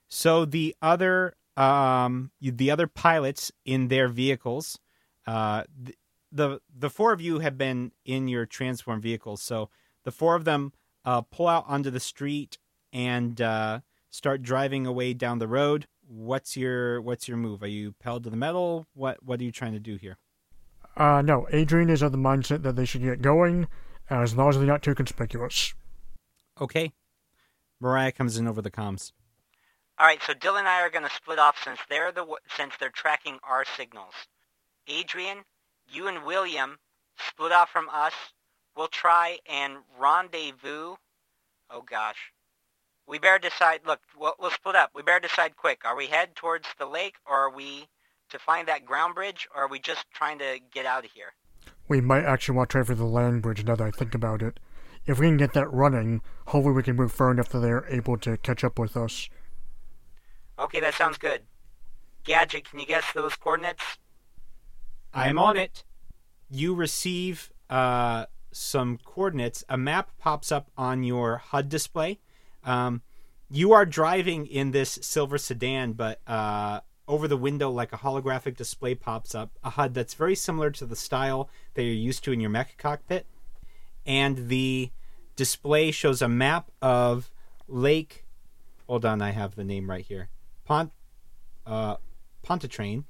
So 0.09 0.45
the 0.45 0.75
other 0.81 1.35
um 1.57 2.31
the 2.41 2.71
other 2.71 2.87
pilots 2.87 3.53
in 3.65 3.89
their 3.89 4.09
vehicles, 4.09 4.79
uh 5.27 5.65
th- 5.85 5.97
the 6.33 6.61
the 6.75 6.91
four 6.91 7.13
of 7.13 7.21
you 7.21 7.41
have 7.41 7.59
been 7.59 7.93
in 8.05 8.29
your 8.29 8.47
transform 8.47 9.01
vehicles. 9.01 9.43
So 9.43 9.69
the 10.05 10.13
four 10.13 10.35
of 10.35 10.45
them 10.45 10.73
uh 11.05 11.23
pull 11.23 11.49
out 11.49 11.65
onto 11.69 11.91
the 11.91 12.01
street 12.01 12.59
and 12.93 13.41
uh 13.41 13.81
start 14.11 14.43
driving 14.43 14.87
away 14.87 15.13
down 15.15 15.39
the 15.39 15.49
road. 15.49 15.87
What's 16.07 16.57
your 16.57 17.01
what's 17.03 17.29
your 17.29 17.37
move? 17.37 17.63
Are 17.63 17.69
you 17.69 17.93
pedal 18.01 18.21
to 18.23 18.31
the 18.31 18.37
metal? 18.37 18.87
What 18.95 19.23
what 19.23 19.41
are 19.41 19.45
you 19.45 19.53
trying 19.53 19.73
to 19.73 19.81
do 19.81 19.97
here? 19.97 20.19
Uh, 20.97 21.23
no, 21.23 21.47
Adrian 21.53 21.89
is 21.91 22.03
of 22.03 22.13
the 22.13 22.19
mindset 22.19 22.63
that 22.63 22.77
they 22.77 22.85
should 22.85 23.03
get 23.03 23.23
going, 23.23 23.69
as 24.09 24.35
long 24.35 24.51
as 24.51 24.57
they're 24.57 24.67
not 24.67 24.83
too 24.83 24.95
conspicuous. 24.95 25.75
Okay. 26.61 26.93
Mariah 27.81 28.13
comes 28.13 28.37
in 28.37 28.47
over 28.47 28.61
the 28.61 28.71
comms. 28.71 29.13
All 29.99 30.07
right, 30.07 30.21
so 30.27 30.33
Dylan 30.33 30.61
and 30.61 30.69
I 30.69 30.81
are 30.83 30.91
going 30.91 31.05
to 31.05 31.15
split 31.15 31.39
off 31.39 31.63
since 31.63 31.79
they're 31.89 32.13
the 32.13 32.27
since 32.57 32.75
they're 32.79 32.91
tracking 32.91 33.39
our 33.43 33.65
signals. 33.77 34.15
Adrian, 34.87 35.45
you 35.89 36.09
and 36.09 36.25
William 36.25 36.79
split 37.29 37.53
off 37.53 37.71
from 37.71 37.89
us. 37.91 38.15
We'll 38.77 38.89
try 38.89 39.39
and 39.47 39.79
rendezvous. 39.99 40.97
Oh 41.71 41.83
gosh, 41.83 42.33
we 43.07 43.19
better 43.19 43.39
decide. 43.39 43.81
Look, 43.87 44.01
we'll, 44.19 44.35
we'll 44.39 44.51
split 44.51 44.77
up. 44.77 44.91
We 44.95 45.03
better 45.03 45.21
decide 45.21 45.57
quick. 45.57 45.83
Are 45.85 45.97
we 45.97 46.07
head 46.07 46.35
towards 46.35 46.67
the 46.79 46.87
lake, 46.87 47.17
or 47.27 47.37
are 47.37 47.55
we 47.55 47.89
to 48.31 48.39
find 48.39 48.69
that 48.69 48.85
ground 48.85 49.15
bridge, 49.15 49.49
or 49.55 49.65
are 49.65 49.69
we 49.69 49.79
just 49.79 50.07
trying 50.13 50.39
to 50.39 50.59
get 50.73 50.87
out 50.87 51.05
of 51.05 51.11
here? 51.13 51.35
We 51.89 52.01
might 52.01 52.25
actually 52.25 52.57
want 52.57 52.71
to 52.71 52.73
try 52.73 52.83
for 52.85 52.95
the 52.95 53.05
land 53.05 53.43
bridge 53.43 53.65
now 53.65 53.77
that 53.77 53.85
I 53.85 53.91
think 53.91 54.15
about 54.15 54.43
it. 54.43 54.61
If 55.07 55.19
we 55.19 55.27
can 55.27 55.37
get 55.37 55.55
that 55.55 55.73
running, 55.73 56.21
hopefully 56.47 56.75
we 56.75 56.83
can 56.83 56.97
move 56.97 57.13
far 57.13 57.31
enough 57.31 57.49
that 57.51 57.61
they're 57.61 57.87
able 57.89 58.17
to 58.19 58.37
catch 58.39 58.63
up 58.63 58.79
with 58.79 58.97
us. 58.97 59.29
Okay, 60.59 60.81
that 60.81 60.95
sounds 60.95 61.19
good. 61.19 61.43
Gadget, 62.25 62.69
can 62.69 62.79
you 62.79 62.87
guess 62.87 63.05
those 63.15 63.35
coordinates? 63.35 63.83
I'm 65.13 65.39
on 65.39 65.57
it. 65.57 65.85
You 66.51 66.75
receive 66.75 67.51
uh, 67.69 68.27
some 68.53 68.99
coordinates. 69.05 69.65
A 69.69 69.79
map 69.79 70.11
pops 70.19 70.53
up 70.53 70.71
on 70.77 71.03
your 71.03 71.39
HUD 71.39 71.69
display. 71.69 72.21
Um, 72.63 73.03
you 73.51 73.73
are 73.73 73.87
driving 73.87 74.47
in 74.47 74.71
this 74.71 74.99
silver 75.03 75.39
sedan, 75.39 75.95
but 75.95 76.21
uh, 76.27 76.81
over 77.11 77.27
the 77.27 77.37
window, 77.37 77.71
like 77.71 77.93
a 77.93 77.99
holographic 77.99 78.57
display 78.57 78.95
pops 78.95 79.35
up, 79.35 79.51
a 79.65 79.71
HUD 79.71 79.95
that's 79.95 80.15
very 80.15 80.37
similar 80.37 80.71
to 80.71 80.87
the 80.87 80.95
style 80.95 81.51
that 81.75 81.83
you're 81.83 81.93
used 81.93 82.23
to 82.25 82.33
in 82.33 82.41
your 82.41 82.51
mech 82.51 82.79
cockpit. 82.79 83.27
And 84.07 84.49
the 84.49 84.91
display 85.35 85.91
shows 85.91 86.23
a 86.23 86.29
map 86.29 86.71
of 86.81 87.31
Lake. 87.67 88.25
Hold 88.87 89.05
on, 89.05 89.21
I 89.21 89.33
have 89.33 89.57
the 89.57 89.65
name 89.65 89.91
right 89.91 90.05
here. 90.05 90.29
Pont, 90.65 90.93
uh, 91.67 91.97
Pontchartrain. 92.43 93.05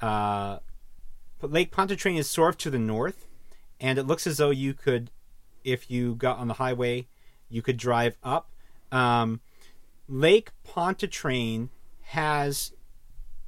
Uh, 0.00 0.58
Lake 1.40 1.70
Pontchartrain 1.70 2.16
is 2.16 2.28
sort 2.28 2.50
of 2.50 2.58
to 2.58 2.70
the 2.70 2.78
north, 2.78 3.26
and 3.80 3.98
it 3.98 4.04
looks 4.04 4.26
as 4.26 4.36
though 4.36 4.50
you 4.50 4.74
could, 4.74 5.10
if 5.64 5.90
you 5.90 6.14
got 6.14 6.38
on 6.38 6.48
the 6.48 6.54
highway, 6.54 7.06
you 7.48 7.62
could 7.62 7.78
drive 7.78 8.18
up. 8.22 8.50
Um, 8.92 9.40
Lake 10.08 10.50
Pontchartrain 10.62 11.70
has 12.02 12.72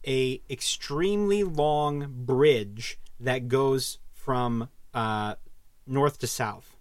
a 0.07 0.41
extremely 0.49 1.43
long 1.43 2.07
bridge 2.11 2.99
that 3.19 3.49
goes 3.49 3.99
from 4.13 4.69
uh, 4.95 5.35
north 5.87 6.19
to 6.19 6.27
south, 6.27 6.77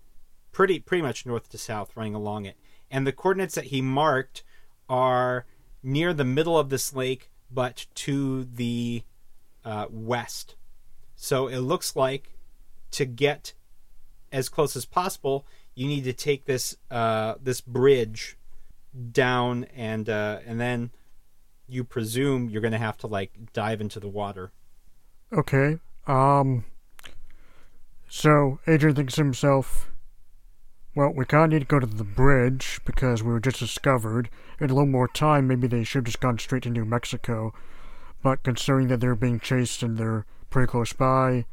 pretty 0.52 0.80
pretty 0.80 1.02
much 1.02 1.26
north 1.26 1.50
to 1.50 1.58
south, 1.58 1.96
running 1.96 2.16
along 2.16 2.46
it. 2.46 2.58
And 2.92 3.06
the 3.06 3.12
coordinates 3.12 3.56
that 3.56 3.66
he 3.66 3.82
marked 3.82 4.44
are 4.88 5.46
near 5.82 6.14
the 6.14 6.24
middle 6.24 6.58
of 6.58 6.70
this 6.70 6.94
lake, 6.94 7.32
but 7.52 7.88
to 7.96 8.44
the 8.44 9.04
uh, 9.64 9.88
west. 9.90 10.56
So 11.16 11.48
it 11.48 11.60
looks 11.60 11.96
like 11.96 12.34
to 12.92 13.06
get 13.06 13.54
as 14.32 14.50
close 14.50 14.76
as 14.76 14.86
possible, 14.86 15.46
you 15.74 15.88
need 15.88 16.04
to 16.04 16.14
take 16.14 16.46
this 16.46 16.76
uh, 16.92 17.36
this 17.42 17.62
bridge 17.62 18.38
down, 19.12 19.66
and 19.76 20.10
uh, 20.10 20.40
and 20.46 20.60
then 20.60 20.92
you 21.68 21.84
presume 21.84 22.50
you're 22.50 22.62
going 22.62 22.72
to 22.72 22.78
have 22.78 22.98
to 23.00 23.08
like 23.08 23.32
dive 23.54 23.82
into 23.82 24.00
the 24.00 24.08
water. 24.08 24.52
Okay, 25.34 25.78
um. 26.08 26.66
So, 28.08 28.60
Adrian 28.68 28.96
thinks 28.96 29.16
to 29.16 29.24
himself, 29.24 29.92
well, 30.96 31.12
we 31.14 31.26
kind 31.26 31.46
of 31.46 31.50
need 31.52 31.60
to 31.60 31.66
go 31.66 31.80
to 31.80 31.86
the 31.86 32.06
bridge 32.06 32.80
because 32.86 33.22
we 33.22 33.32
were 33.32 33.42
just 33.42 33.60
discovered. 33.60 34.30
In 34.60 34.70
a 34.70 34.74
little 34.74 34.86
more 34.86 35.10
time, 35.10 35.48
maybe 35.48 35.68
they 35.68 35.84
should 35.84 36.00
have 36.00 36.06
just 36.06 36.22
gone 36.22 36.40
straight 36.40 36.64
to 36.64 36.70
New 36.70 36.86
Mexico. 36.86 37.54
But 38.24 38.44
considering 38.44 38.88
that 38.88 39.02
they're 39.02 39.16
being 39.16 39.40
chased 39.40 39.84
and 39.84 39.98
they're 39.98 40.26
pretty 40.50 40.68
close 40.68 40.94
by, 40.94 41.46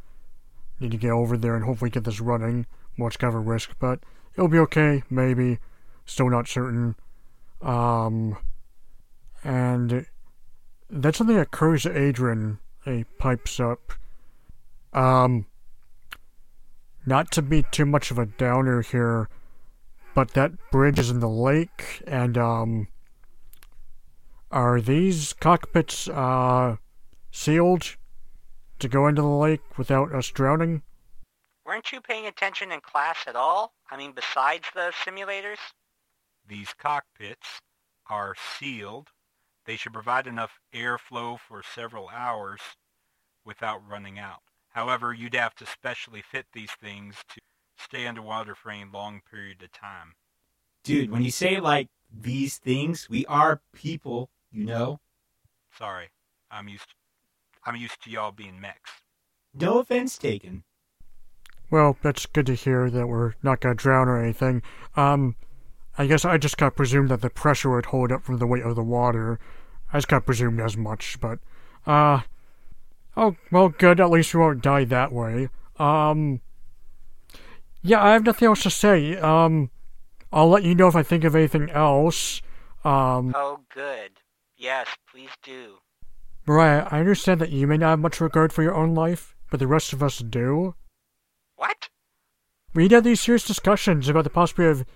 need 0.79 0.93
to 0.93 0.97
get 0.97 1.11
over 1.11 1.37
there 1.37 1.57
and 1.57 1.65
hopefully 1.65 1.91
get 1.91 2.05
this 2.05 2.21
running. 2.21 2.67
It's 2.99 3.17
kind 3.17 3.35
of 3.35 3.41
a 3.41 3.43
risk, 3.43 3.73
but 3.81 3.99
it'll 4.35 4.49
be 4.49 4.59
okay, 4.59 5.03
maybe. 5.11 5.59
Still 6.07 6.31
not 6.31 6.47
certain. 6.47 6.95
Um, 7.61 8.37
and 9.45 10.07
that's 10.91 11.19
something 11.19 11.37
that 11.37 11.43
occurs 11.43 11.83
to 11.83 11.97
Adrian. 11.97 12.59
He 12.85 13.05
pipes 13.19 13.61
up. 13.61 13.93
Um, 14.93 15.47
not 17.07 17.31
to 17.33 17.43
be 17.43 17.65
too 17.71 17.87
much 17.87 18.11
of 18.11 18.19
a 18.19 18.27
downer 18.27 18.83
here, 18.83 19.29
but 20.15 20.33
that 20.35 20.53
bridge 20.71 20.99
is 20.99 21.11
in 21.11 21.21
the 21.21 21.29
lake, 21.29 22.03
and, 22.07 22.37
um, 22.37 22.89
are 24.51 24.81
these 24.81 25.33
cockpits, 25.33 26.09
uh, 26.09 26.77
sealed 27.31 27.97
to 28.79 28.89
go 28.89 29.07
into 29.07 29.23
the 29.23 29.29
lake 29.29 29.79
without 29.79 30.15
us 30.15 30.29
drowning? 30.29 30.83
Weren't 31.65 31.93
you 31.93 32.01
paying 32.01 32.27
attention 32.27 32.73
in 32.73 32.81
class 32.81 33.19
at 33.27 33.37
all? 33.37 33.73
I 33.91 33.97
mean, 33.97 34.13
besides 34.13 34.67
the 34.75 34.93
simulators? 35.05 35.59
These 36.47 36.75
cockpits 36.75 37.61
are 38.11 38.35
sealed. 38.59 39.09
They 39.65 39.77
should 39.77 39.93
provide 39.93 40.27
enough 40.27 40.59
airflow 40.75 41.39
for 41.39 41.63
several 41.63 42.09
hours 42.09 42.61
without 43.45 43.87
running 43.89 44.19
out. 44.19 44.43
However, 44.71 45.13
you'd 45.13 45.35
have 45.35 45.55
to 45.57 45.67
specially 45.67 46.23
fit 46.23 46.47
these 46.53 46.73
things 46.73 47.17
to 47.29 47.41
stay 47.77 48.07
underwater 48.07 48.55
for 48.55 48.71
any 48.71 48.85
long 48.91 49.21
period 49.31 49.63
of 49.63 49.73
time. 49.73 50.15
Dude, 50.83 51.11
when 51.11 51.23
you 51.23 51.31
say 51.31 51.61
like 51.61 51.89
these 52.13 52.59
things, 52.59 53.09
we 53.09 53.25
are 53.27 53.61
people, 53.73 54.31
you 54.51 54.65
know. 54.65 55.01
Sorry, 55.77 56.11
I'm 56.51 56.69
used. 56.69 56.89
To, 56.89 56.95
I'm 57.65 57.77
used 57.77 58.03
to 58.03 58.11
y'all 58.11 58.33
being 58.33 58.61
mechs. 58.61 58.91
No 59.55 59.79
offense 59.79 60.19
taken. 60.19 60.65
Well, 61.71 61.97
that's 62.03 62.27
good 62.27 62.47
to 62.47 62.55
hear 62.55 62.91
that 62.91 63.07
we're 63.07 63.35
not 63.43 63.61
gonna 63.61 63.75
drown 63.75 64.09
or 64.09 64.23
anything. 64.23 64.63
Um, 64.97 65.37
I 65.99 66.07
guess 66.07 66.25
I 66.25 66.39
just 66.39 66.57
got 66.57 66.77
presumed 66.77 67.11
that 67.11 67.21
the 67.21 67.31
pressure 67.31 67.71
would 67.71 67.87
hold 67.87 68.13
up 68.13 68.23
from 68.25 68.39
the 68.39 68.47
weight 68.47 68.63
of 68.63 68.77
the 68.77 68.83
water. 68.83 69.39
I 69.93 69.99
just 69.99 70.09
got 70.09 70.25
presumed 70.25 70.61
as 70.61 70.77
much, 70.77 71.21
but, 71.21 71.39
uh, 71.87 72.21
oh, 73.17 73.37
well, 73.51 73.69
good, 73.69 74.01
at 74.01 74.11
least 74.11 74.35
we 74.35 74.41
won't 74.41 74.63
die 74.63 74.85
that 74.85 75.13
way. 75.13 75.49
Um, 75.79 76.41
yeah, 77.83 78.03
I 78.03 78.13
have 78.13 78.25
nothing 78.25 78.47
else 78.47 78.63
to 78.63 78.71
say. 78.71 79.17
Um, 79.19 79.71
I'll 80.33 80.49
let 80.49 80.63
you 80.63 80.75
know 80.75 80.89
if 80.89 80.97
I 80.97 81.03
think 81.03 81.25
of 81.25 81.37
anything 81.37 81.69
else. 81.71 82.41
Um, 82.85 83.35
Oh, 83.37 83.61
good. 83.75 84.13
Yes, 84.57 84.87
please 85.11 85.31
do. 85.43 85.79
Mariah, 86.47 86.89
I 86.91 87.01
understand 87.01 87.41
that 87.41 87.51
you 87.51 87.67
may 87.67 87.77
not 87.77 87.91
have 87.91 87.99
much 87.99 88.21
regard 88.21 88.53
for 88.53 88.63
your 88.63 88.75
own 88.75 88.95
life, 88.95 89.35
but 89.51 89.61
the 89.61 89.67
rest 89.67 89.93
of 89.93 90.03
us 90.03 90.19
do. 90.19 90.75
What? 91.57 91.91
We 92.75 92.85
need 92.85 92.89
to 92.91 92.95
have 92.97 93.05
these 93.05 93.21
serious 93.21 93.47
discussions 93.47 94.09
about 94.09 94.25
the 94.25 94.31
possibility 94.31 94.81
of 94.81 94.87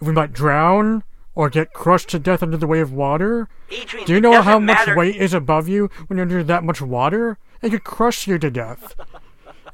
if 0.00 0.06
we 0.06 0.12
might 0.12 0.32
drown 0.32 1.02
or 1.34 1.50
get 1.50 1.72
crushed 1.72 2.08
to 2.10 2.18
death 2.18 2.42
under 2.42 2.56
the 2.56 2.66
weight 2.66 2.80
of 2.80 2.92
water. 2.92 3.48
Adrian, 3.70 4.06
Do 4.06 4.14
you 4.14 4.20
know 4.20 4.40
how 4.42 4.58
much 4.58 4.78
matter. 4.78 4.96
weight 4.96 5.16
is 5.16 5.34
above 5.34 5.68
you 5.68 5.90
when 6.06 6.16
you're 6.16 6.22
under 6.24 6.42
that 6.44 6.64
much 6.64 6.80
water? 6.80 7.38
It 7.62 7.70
could 7.70 7.84
crush 7.84 8.26
you 8.26 8.38
to 8.38 8.50
death. 8.50 8.94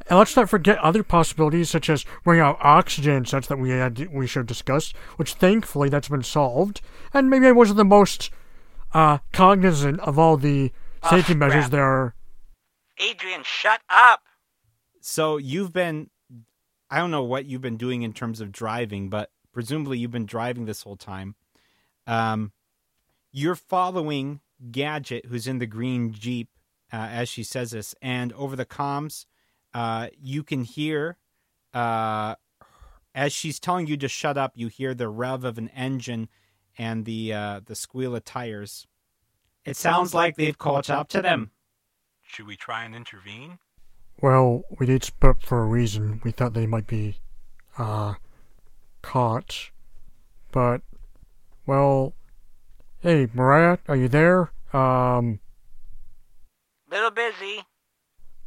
and 0.09 0.19
let's 0.19 0.35
not 0.35 0.51
forget 0.51 0.79
other 0.79 1.03
possibilities 1.05 1.71
such 1.71 1.89
as 1.89 2.05
running 2.25 2.43
out 2.43 2.59
oxygen 2.61 3.25
such 3.25 3.47
that 3.47 3.59
we 3.59 3.71
had 3.71 4.09
we 4.13 4.27
should 4.27 4.47
discuss, 4.47 4.93
which 5.17 5.35
thankfully 5.35 5.89
that's 5.89 6.09
been 6.09 6.23
solved. 6.25 6.81
And 7.15 7.31
maybe 7.31 7.47
I 7.47 7.53
wasn't 7.53 7.77
the 7.77 7.85
most 7.85 8.31
uh, 8.93 9.19
cognizant 9.33 10.01
of 10.01 10.19
all 10.19 10.37
the 10.37 10.73
Ah, 11.05 11.11
safety 11.11 11.35
measures 11.35 11.63
crap. 11.65 11.71
there 11.73 11.85
are. 11.85 12.15
Adrian, 12.99 13.43
shut 13.45 13.81
up. 13.89 14.21
So 15.01 15.37
you've 15.37 15.73
been 15.73 16.11
I 16.91 16.99
don't 16.99 17.11
know 17.11 17.23
what 17.25 17.47
you've 17.47 17.63
been 17.63 17.77
doing 17.77 18.03
in 18.03 18.13
terms 18.13 18.41
of 18.41 18.53
driving, 18.53 19.09
but 19.09 19.31
presumably 19.53 19.99
you've 19.99 20.11
been 20.11 20.27
driving 20.27 20.65
this 20.65 20.83
whole 20.83 20.97
time. 20.97 21.35
Um, 22.07 22.53
you're 23.31 23.55
following 23.55 24.41
Gadget, 24.71 25.27
who's 25.27 25.47
in 25.47 25.59
the 25.59 25.67
green 25.67 26.13
Jeep, 26.13 26.49
uh, 26.93 26.97
as 26.97 27.29
she 27.29 27.43
says 27.43 27.71
this, 27.71 27.95
and 28.03 28.33
over 28.35 28.57
the 28.57 28.67
comms, 28.67 29.27
uh, 29.75 30.09
you 30.21 30.43
can 30.43 30.65
hear, 30.65 31.17
uh, 31.73 32.35
as 33.15 33.33
she's 33.33 33.59
telling 33.59 33.87
you 33.87 33.97
to 33.97 34.09
shut 34.09 34.37
up, 34.37 34.53
you 34.55 34.69
hear 34.69 34.95
the 34.95 35.09
rev 35.09 35.45
of 35.45 35.59
an 35.59 35.69
engine 35.71 36.29
and 36.79 37.05
the 37.05 37.33
uh, 37.33 37.61
the 37.65 37.75
squeal 37.75 38.17
of 38.17 38.25
tires. 38.25 38.87
It 39.65 39.77
sounds 39.77 40.15
like 40.15 40.37
they've 40.37 40.59
caught 40.59 40.91
up 40.91 41.09
to 41.11 41.23
them. 41.23 41.51
Should 42.23 42.47
we 42.47 42.57
try 42.57 42.85
and 42.85 42.95
intervene? 42.95 43.59
Well, 44.21 44.63
we 44.79 44.87
did 44.87 45.05
split 45.05 45.43
for 45.43 45.63
a 45.63 45.67
reason. 45.67 46.21
We 46.25 46.31
thought 46.31 46.55
they 46.55 46.67
might 46.67 46.87
be, 46.87 47.17
uh, 47.77 48.15
caught. 49.03 49.71
But, 50.53 50.81
well, 51.67 52.15
hey, 53.01 53.29
Mariah, 53.35 53.79
are 53.89 53.97
you 53.97 54.09
there? 54.09 54.53
Um, 54.73 55.41
Little 56.91 57.11
busy. 57.11 57.63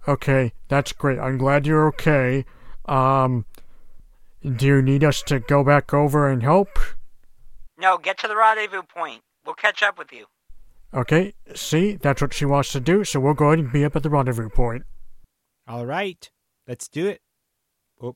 okay, 0.07 0.53
that's 0.67 0.91
great. 0.93 1.19
I'm 1.19 1.37
glad 1.37 1.65
you're 1.65 1.87
okay. 1.87 2.45
Um, 2.85 3.45
do 4.43 4.65
you 4.65 4.81
need 4.81 5.03
us 5.03 5.23
to 5.23 5.39
go 5.39 5.63
back 5.63 5.93
over 5.93 6.29
and 6.29 6.43
help? 6.43 6.77
No, 7.77 7.97
get 7.97 8.17
to 8.19 8.27
the 8.27 8.35
rendezvous 8.35 8.83
point. 8.83 9.21
We'll 9.45 9.55
catch 9.55 9.81
up 9.83 9.97
with 9.97 10.13
you. 10.13 10.25
Okay, 10.93 11.33
see, 11.55 11.95
that's 11.95 12.21
what 12.21 12.33
she 12.33 12.45
wants 12.45 12.71
to 12.71 12.79
do, 12.79 13.03
so 13.03 13.19
we'll 13.19 13.33
go 13.33 13.47
ahead 13.47 13.59
and 13.59 13.71
be 13.71 13.83
up 13.83 13.95
at 13.95 14.03
the 14.03 14.09
rendezvous 14.09 14.49
point. 14.49 14.83
All 15.67 15.85
right, 15.85 16.29
let's 16.67 16.87
do 16.87 17.07
it. 17.07 17.19
Oh. 18.01 18.15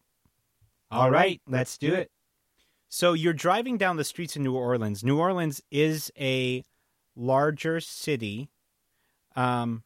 All 0.92 1.10
right, 1.12 1.42
let's 1.48 1.78
do 1.78 1.94
it. 1.94 2.10
So 2.90 3.14
you're 3.14 3.34
driving 3.34 3.78
down 3.78 3.98
the 3.98 4.04
streets 4.04 4.36
of 4.36 4.42
New 4.42 4.56
Orleans. 4.56 5.04
New 5.04 5.20
Orleans 5.20 5.62
is 5.70 6.12
a 6.20 6.66
larger 7.16 7.80
city. 7.80 8.50
Um, 9.36 9.84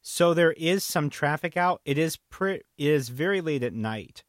so 0.00 0.32
there 0.32 0.52
is 0.52 0.84
some 0.84 1.10
traffic 1.10 1.56
out. 1.56 1.80
It 1.84 1.98
is 1.98 2.18
pre- 2.30 2.54
it 2.54 2.64
is 2.78 3.08
very 3.08 3.40
late 3.40 3.64
at 3.64 3.74
night. 3.74 4.22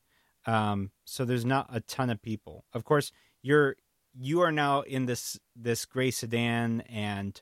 Um, 0.47 0.89
so 1.05 1.23
there's 1.23 1.45
not 1.45 1.69
a 1.71 1.79
ton 1.79 2.09
of 2.09 2.21
people. 2.23 2.65
Of 2.73 2.83
course, 2.83 3.11
you're 3.43 3.75
you 4.19 4.41
are 4.41 4.51
now 4.51 4.81
in 4.81 5.05
this 5.05 5.39
this 5.55 5.85
gray 5.85 6.09
sedan, 6.09 6.81
and 6.81 7.39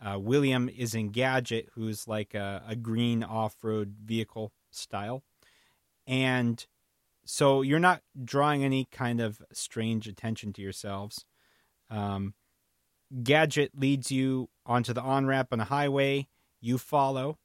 uh, 0.00 0.18
William 0.18 0.70
is 0.70 0.94
in 0.94 1.10
Gadget, 1.10 1.68
who's 1.74 2.08
like 2.08 2.34
a, 2.34 2.62
a 2.66 2.74
green 2.74 3.22
off 3.22 3.56
road 3.62 3.96
vehicle 4.02 4.52
style, 4.70 5.22
and 6.06 6.66
so 7.30 7.60
you're 7.60 7.78
not 7.78 8.00
drawing 8.24 8.64
any 8.64 8.86
kind 8.90 9.20
of 9.20 9.42
strange 9.52 10.08
attention 10.08 10.50
to 10.54 10.62
yourselves. 10.62 11.26
Um, 11.90 12.32
Gadget 13.22 13.72
leads 13.78 14.10
you 14.10 14.48
onto 14.64 14.94
the 14.94 15.02
on 15.02 15.26
ramp 15.26 15.48
on 15.52 15.60
a 15.60 15.64
highway. 15.64 16.28
You 16.58 16.78
follow. 16.78 17.36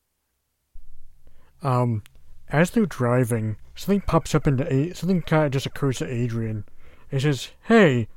Um, 1.62 2.04
as 2.48 2.72
they're 2.72 2.86
driving, 2.86 3.58
something 3.76 4.00
pops 4.00 4.34
up 4.34 4.48
into 4.48 4.72
a- 4.74 4.94
something 4.94 5.22
kind 5.22 5.48
of 5.48 5.52
just 5.52 5.66
occurs 5.66 5.98
to 5.98 6.08
Adrian. 6.08 6.64
It 7.12 7.20
says, 7.24 7.50
"Hey, 7.64 8.08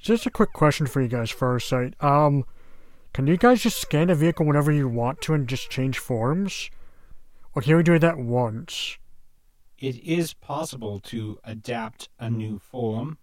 just 0.00 0.26
a 0.26 0.30
quick 0.30 0.52
question 0.52 0.86
for 0.86 1.00
you 1.00 1.08
guys, 1.08 1.30
Farsight. 1.30 2.02
Um, 2.02 2.44
can 3.12 3.28
you 3.28 3.36
guys 3.36 3.62
just 3.62 3.80
scan 3.80 4.08
the 4.08 4.16
vehicle 4.16 4.44
whenever 4.44 4.72
you 4.72 4.88
want 4.88 5.20
to 5.22 5.34
and 5.34 5.48
just 5.48 5.70
change 5.70 6.00
forms, 6.00 6.68
or 7.54 7.62
can 7.62 7.76
we 7.76 7.84
do 7.84 8.00
that 8.00 8.18
once?" 8.18 8.98
It 9.82 9.98
is 10.04 10.32
possible 10.32 11.00
to 11.06 11.40
adapt 11.42 12.08
a 12.20 12.30
new 12.30 12.60
form. 12.60 13.18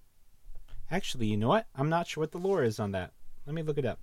Actually, 0.92 1.28
you 1.28 1.38
know 1.38 1.48
what? 1.48 1.68
I'm 1.74 1.88
not 1.88 2.06
sure 2.06 2.22
what 2.22 2.34
the 2.34 2.38
lore 2.38 2.66
is 2.66 2.82
on 2.82 2.92
that. 2.92 3.14
Let 3.46 3.56
me 3.56 3.62
look 3.62 3.78
it 3.78 3.86
up. 3.86 3.98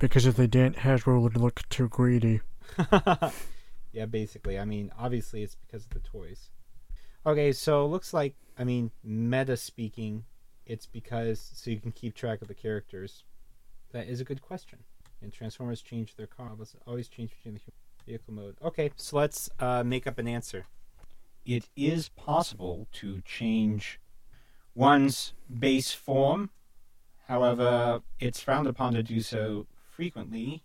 Because 0.00 0.26
if 0.26 0.34
they 0.34 0.48
didn't, 0.48 0.78
Hasbro 0.78 1.22
would 1.22 1.36
look 1.36 1.62
too 1.68 1.88
greedy. 1.88 2.40
yeah, 3.92 4.06
basically. 4.06 4.58
I 4.58 4.64
mean, 4.64 4.90
obviously 4.98 5.44
it's 5.44 5.54
because 5.54 5.84
of 5.84 5.90
the 5.90 6.00
toys. 6.00 6.50
Okay, 7.24 7.52
so 7.52 7.86
looks 7.86 8.12
like, 8.12 8.34
I 8.58 8.64
mean, 8.64 8.90
meta 9.04 9.56
speaking, 9.56 10.24
it's 10.66 10.86
because 10.86 11.52
so 11.54 11.70
you 11.70 11.78
can 11.78 11.92
keep 11.92 12.16
track 12.16 12.42
of 12.42 12.48
the 12.48 12.54
characters. 12.54 13.22
That 13.92 14.08
is 14.08 14.20
a 14.20 14.24
good 14.24 14.42
question. 14.42 14.80
And 15.22 15.32
Transformers 15.32 15.82
change 15.82 16.16
their 16.16 16.26
car, 16.26 16.50
always 16.84 17.08
change 17.08 17.30
between 17.30 17.54
the 17.54 17.60
vehicle 18.04 18.34
mode. 18.34 18.56
Okay, 18.60 18.90
so 18.96 19.18
let's 19.18 19.48
uh, 19.60 19.84
make 19.84 20.08
up 20.08 20.18
an 20.18 20.26
answer. 20.26 20.66
It 21.44 21.68
is 21.76 22.08
possible 22.08 22.86
to 22.92 23.20
change 23.22 24.00
one's 24.74 25.34
base 25.58 25.92
form. 25.92 26.50
However, 27.26 28.02
it's 28.18 28.40
frowned 28.40 28.66
upon 28.66 28.94
to 28.94 29.02
do 29.02 29.20
so 29.20 29.66
frequently. 29.90 30.62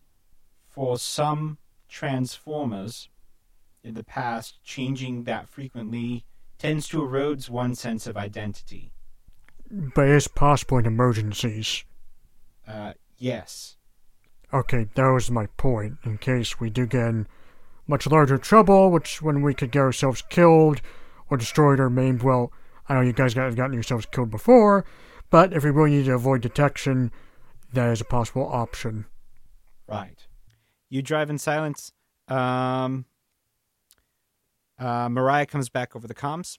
For 0.68 0.98
some 0.98 1.58
Transformers 1.88 3.10
in 3.84 3.94
the 3.94 4.04
past, 4.04 4.62
changing 4.64 5.24
that 5.24 5.48
frequently 5.48 6.26
tends 6.58 6.88
to 6.90 7.02
erode 7.02 7.48
one's 7.48 7.80
sense 7.80 8.08
of 8.08 8.18
identity. 8.18 8.92
But 9.70 10.10
it's 10.10 10.28
possible 10.28 10.78
in 10.78 10.86
emergencies. 10.86 11.86
Uh, 12.68 12.94
yes. 13.18 13.78
Okay, 14.54 14.88
that 14.96 15.08
was 15.08 15.30
my 15.32 15.48
point. 15.58 15.98
In 16.04 16.18
case 16.18 16.60
we 16.60 16.70
do 16.70 16.86
get 16.86 17.08
in 17.08 17.28
much 17.88 18.08
larger 18.08 18.38
trouble, 18.38 18.92
which 18.92 19.22
when 19.22 19.42
we 19.42 19.54
could 19.54 19.72
get 19.72 19.82
ourselves 19.82 20.24
killed 20.30 20.82
or 21.30 21.38
destroyed 21.38 21.80
or 21.80 21.90
maimed, 21.90 22.24
well, 22.24 22.52
I 22.88 22.96
know 22.96 23.02
you 23.02 23.14
guys 23.14 23.34
have 23.34 23.56
gotten 23.56 23.74
yourselves 23.74 24.06
killed 24.12 24.32
before, 24.32 24.86
but 25.30 25.54
if 25.54 25.64
we 25.64 25.72
really 25.72 25.92
need 25.92 26.06
to 26.06 26.14
avoid 26.14 26.42
detection, 26.42 27.12
that 27.74 27.92
is 27.92 28.02
a 28.02 28.06
possible 28.06 28.48
option. 28.48 29.06
Right. 29.88 30.26
You 30.90 31.02
drive 31.02 31.30
in 31.30 31.38
silence. 31.38 31.92
Um, 32.28 33.06
uh, 34.80 35.10
Mariah 35.10 35.46
comes 35.46 35.70
back 35.70 35.96
over 35.96 36.08
the 36.08 36.16
comms. 36.16 36.58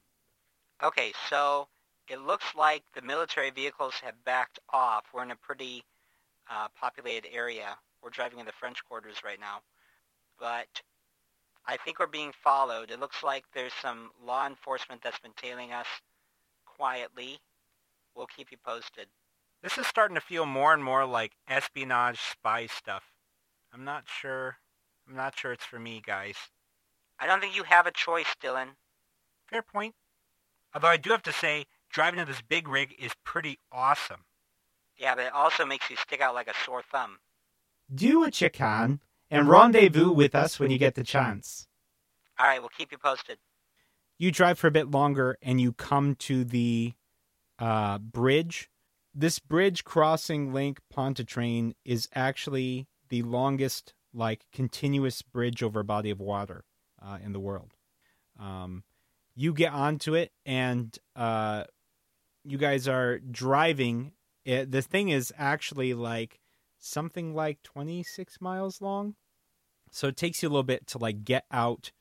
Okay, 0.83 1.13
so 1.31 1.69
it 2.09 2.21
looks 2.21 2.55
like 2.55 2.83
the 2.95 3.03
military 3.03 3.51
vehicles 3.51 3.95
have 4.03 4.15
backed 4.25 4.59
off. 4.73 5.07
We're 5.13 5.23
in 5.23 5.31
a 5.31 5.37
pretty 5.37 5.85
uh, 6.51 6.69
populated 6.79 7.33
area. 7.33 7.79
We're 8.03 8.11
driving 8.11 8.39
in 8.39 8.47
the 8.47 8.53
French 8.53 8.85
quarters 8.85 9.17
right 9.25 9.41
now. 9.41 9.61
But 10.39 10.83
I 11.67 11.77
think 11.77 11.99
we're 11.99 12.07
being 12.07 12.33
followed. 12.45 12.91
It 12.91 13.01
looks 13.01 13.23
like 13.23 13.45
there's 13.53 13.73
some 13.83 14.11
law 14.25 14.47
enforcement 14.47 15.03
that's 15.03 15.19
been 15.19 15.33
tailing 15.37 15.73
us 15.73 15.87
quietly. 16.65 17.39
We'll 18.15 18.27
keep 18.27 18.51
you 18.51 18.57
posted. 18.65 19.09
This 19.63 19.79
is 19.79 19.87
starting 19.87 20.15
to 20.15 20.21
feel 20.21 20.47
more 20.47 20.73
and 20.73 20.85
more 20.85 21.05
like 21.05 21.33
espionage 21.49 22.21
spy 22.21 22.67
stuff. 22.67 23.03
I'm 23.73 23.85
not 23.85 24.05
sure. 24.07 24.59
I'm 25.09 25.17
not 25.17 25.37
sure 25.39 25.53
it's 25.53 25.65
for 25.65 25.79
me, 25.79 26.03
guys. 26.05 26.37
I 27.19 27.27
don't 27.27 27.41
think 27.41 27.57
you 27.57 27.65
have 27.65 27.87
a 27.87 27.91
choice, 27.91 28.35
Dylan. 28.41 28.69
Fair 29.49 29.63
point. 29.63 29.95
Although 30.75 30.89
I 30.89 30.97
do 30.97 31.11
have 31.11 31.23
to 31.25 31.33
say, 31.33 31.67
driving 31.91 32.21
in 32.21 32.27
this 32.27 32.43
big 32.43 32.69
rig 32.69 32.95
is 32.99 33.13
pretty 33.25 33.59
awesome. 33.73 34.25
Yeah, 34.97 35.15
but 35.15 35.27
it 35.27 35.33
also 35.33 35.65
makes 35.65 35.91
you 35.91 35.97
stick 35.97 36.21
out 36.21 36.35
like 36.35 36.49
a 36.49 36.65
sore 36.65 36.83
thumb. 36.83 37.19
Do 37.93 38.21
what 38.21 38.41
you 38.41 38.51
can 38.51 39.01
and 39.31 39.49
rendezvous 39.49 40.11
with 40.11 40.35
us 40.35 40.59
when 40.59 40.71
you 40.71 40.79
get 40.79 40.95
the 40.95 41.05
chance. 41.05 41.67
All 42.39 42.47
right, 42.47 42.61
we'll 42.61 42.69
keep 42.69 42.93
you 42.93 42.99
posted. 42.99 43.39
You 44.19 44.31
drive 44.31 44.59
for 44.59 44.67
a 44.67 44.73
bit 44.73 44.91
longer 44.91 45.37
and 45.43 45.61
you 45.61 45.73
come 45.73 46.15
to 46.17 46.45
the 46.45 46.95
uh, 47.59 47.99
bridge. 47.99 48.71
This 49.15 49.39
bridge 49.39 49.85
crossing 49.85 50.53
Lake 50.53 50.79
Pontchartrain 50.91 51.75
is 51.85 52.09
actually 52.15 52.87
the 53.09 53.23
longest, 53.23 53.95
like, 54.13 54.47
continuous 54.53 55.23
bridge 55.23 55.63
over 55.63 55.81
a 55.81 55.85
body 55.85 56.11
of 56.11 56.21
water 56.21 56.65
uh, 57.01 57.19
in 57.25 57.33
the 57.33 57.41
world. 57.41 57.73
Um, 58.39 58.85
you 59.35 59.53
get 59.55 59.73
onto 59.73 60.15
it, 60.15 60.33
and 60.45 60.97
uh, 61.15 61.65
you 62.45 62.59
guys 62.59 62.89
are 62.89 63.19
driving. 63.19 64.13
It, 64.45 64.71
the 64.71 64.83
thing 64.83 65.09
is 65.09 65.33
actually 65.37 65.95
like 65.95 66.41
something 66.87 67.35
like 67.35 67.63
26 67.63 68.41
miles 68.41 68.81
long. 68.81 69.15
So 69.91 70.09
it 70.09 70.17
takes 70.17 70.43
you 70.43 70.49
a 70.49 70.51
little 70.51 70.63
bit 70.63 70.87
to 70.89 70.99
like 70.99 71.25
get 71.25 71.45
out 71.51 71.93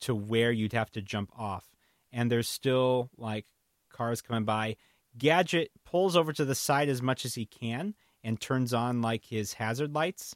to 0.00 0.14
where 0.14 0.50
you'd 0.52 0.72
have 0.72 0.90
to 0.92 1.02
jump 1.02 1.30
off. 1.38 1.66
And 2.12 2.30
there's 2.30 2.48
still 2.48 3.10
like 3.16 3.46
cars 3.92 4.22
coming 4.22 4.44
by. 4.44 4.76
Gadget 5.16 5.70
pulls 5.84 6.16
over 6.16 6.32
to 6.32 6.44
the 6.44 6.54
side 6.54 6.88
as 6.88 7.00
much 7.02 7.24
as 7.24 7.34
he 7.34 7.46
can 7.46 7.94
and 8.22 8.40
turns 8.40 8.72
on 8.74 9.00
like 9.02 9.24
his 9.26 9.54
hazard 9.54 9.94
lights. 9.94 10.34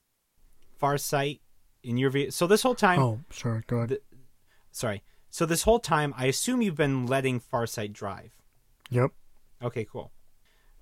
Farsight 0.80 1.40
in 1.82 1.96
your 1.96 2.10
view. 2.10 2.30
So 2.30 2.46
this 2.46 2.62
whole 2.62 2.74
time, 2.74 3.00
Oh, 3.00 3.20
sorry, 3.30 3.62
go 3.66 3.78
ahead. 3.78 3.88
The- 3.90 4.00
sorry. 4.70 5.02
So 5.30 5.44
this 5.46 5.62
whole 5.64 5.80
time, 5.80 6.14
I 6.16 6.26
assume 6.26 6.62
you've 6.62 6.76
been 6.76 7.06
letting 7.06 7.40
Farsight 7.40 7.92
drive. 7.92 8.36
Yep. 8.90 9.10
Okay, 9.62 9.84
cool. 9.84 10.12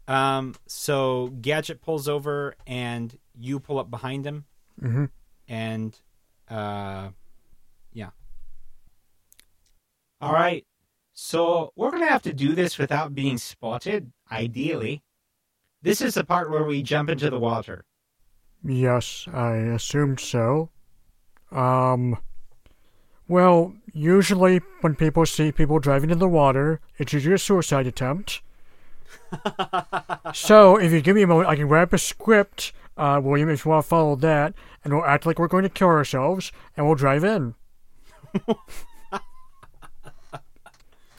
Um, 0.08 0.54
so 0.66 1.28
Gadget 1.40 1.80
pulls 1.82 2.08
over 2.08 2.54
and 2.66 3.16
you 3.38 3.58
pull 3.60 3.78
up 3.78 3.90
behind 3.90 4.26
him, 4.26 4.44
Mm-hmm. 4.80 5.04
and 5.48 5.98
uh, 6.48 7.08
yeah. 7.92 8.10
All 10.20 10.32
right. 10.32 10.64
So 11.12 11.72
we're 11.76 11.90
going 11.90 12.02
to 12.02 12.08
have 12.10 12.22
to 12.22 12.32
do 12.32 12.54
this 12.54 12.76
without 12.78 13.14
being 13.14 13.38
spotted, 13.38 14.12
ideally. 14.30 15.02
This 15.82 16.00
is 16.02 16.14
the 16.14 16.24
part 16.24 16.50
where 16.50 16.64
we 16.64 16.82
jump 16.82 17.08
into 17.08 17.30
the 17.30 17.38
water. 17.38 17.84
Yes, 18.64 19.26
I 19.32 19.54
assumed 19.56 20.20
so. 20.20 20.70
Um. 21.50 22.18
Well, 23.28 23.74
usually 23.92 24.60
when 24.82 24.94
people 24.94 25.26
see 25.26 25.50
people 25.50 25.80
driving 25.80 26.10
in 26.10 26.18
the 26.20 26.28
water, 26.28 26.80
it's 26.96 27.12
usually 27.12 27.34
a 27.34 27.38
suicide 27.38 27.86
attempt. 27.86 28.40
so, 30.34 30.76
if 30.76 30.92
you 30.92 31.00
give 31.00 31.16
me 31.16 31.22
a 31.22 31.26
moment, 31.26 31.48
I 31.48 31.56
can 31.56 31.66
grab 31.68 31.92
a 31.94 31.98
script, 31.98 32.72
uh, 32.96 33.20
William, 33.22 33.48
if 33.48 33.64
you 33.64 33.70
want 33.70 33.84
to 33.84 33.88
follow 33.88 34.16
that, 34.16 34.54
and 34.84 34.94
we'll 34.94 35.04
act 35.04 35.26
like 35.26 35.38
we're 35.38 35.48
going 35.48 35.64
to 35.64 35.68
kill 35.68 35.88
ourselves, 35.88 36.52
and 36.76 36.86
we'll 36.86 36.94
drive 36.94 37.24
in. 37.24 37.54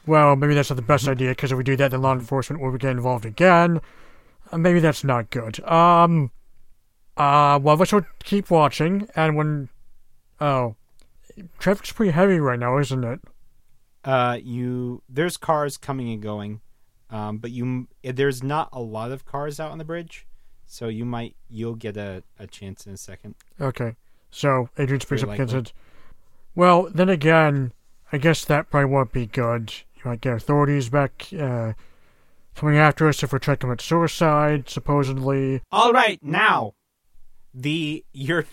well, 0.05 0.35
maybe 0.35 0.53
that's 0.53 0.69
not 0.69 0.75
the 0.75 0.81
best 0.81 1.07
idea, 1.07 1.29
because 1.29 1.51
if 1.51 1.57
we 1.57 1.63
do 1.63 1.75
that, 1.75 1.91
then 1.91 2.01
law 2.01 2.13
enforcement 2.13 2.61
will 2.61 2.71
get 2.77 2.91
involved 2.91 3.25
again. 3.25 3.81
Uh, 4.51 4.57
maybe 4.57 4.79
that's 4.79 5.03
not 5.03 5.29
good. 5.29 5.59
Um, 5.67 6.31
uh, 7.17 7.59
us 7.59 7.91
will 7.91 8.05
keep 8.23 8.49
watching, 8.49 9.07
and 9.15 9.35
when. 9.35 9.69
Oh. 10.39 10.75
Traffic's 11.59 11.91
pretty 11.91 12.11
heavy 12.11 12.39
right 12.39 12.59
now, 12.59 12.79
isn't 12.79 13.03
it? 13.03 13.19
Uh, 14.03 14.37
you 14.41 15.03
there's 15.09 15.37
cars 15.37 15.77
coming 15.77 16.09
and 16.11 16.21
going, 16.21 16.61
um, 17.09 17.37
but 17.37 17.51
you 17.51 17.87
there's 18.03 18.43
not 18.43 18.69
a 18.71 18.81
lot 18.81 19.11
of 19.11 19.25
cars 19.25 19.59
out 19.59 19.71
on 19.71 19.77
the 19.77 19.85
bridge, 19.85 20.27
so 20.65 20.87
you 20.87 21.05
might 21.05 21.35
you'll 21.49 21.75
get 21.75 21.97
a, 21.97 22.23
a 22.39 22.47
chance 22.47 22.85
in 22.85 22.93
a 22.93 22.97
second. 22.97 23.35
Okay. 23.59 23.95
So, 24.29 24.69
Adrian 24.77 24.99
speaks 24.99 25.23
up 25.23 25.29
against 25.29 25.53
it. 25.53 25.73
Well, 26.53 26.89
then 26.93 27.09
again, 27.09 27.71
I 28.11 28.17
guess 28.17 28.43
that 28.45 28.69
probably 28.69 28.91
won't 28.91 29.11
be 29.11 29.25
good. 29.25 29.73
You 29.95 30.01
might 30.05 30.21
get 30.21 30.33
authorities 30.33 30.89
back, 30.89 31.27
uh, 31.39 31.73
coming 32.55 32.77
after 32.77 33.07
us 33.07 33.23
if 33.23 33.31
we're 33.31 33.39
trying 33.39 33.57
to 33.57 33.61
commit 33.61 33.81
suicide, 33.81 34.69
supposedly. 34.69 35.61
All 35.71 35.93
right, 35.93 36.21
now 36.21 36.73
the 37.53 38.05
your 38.13 38.45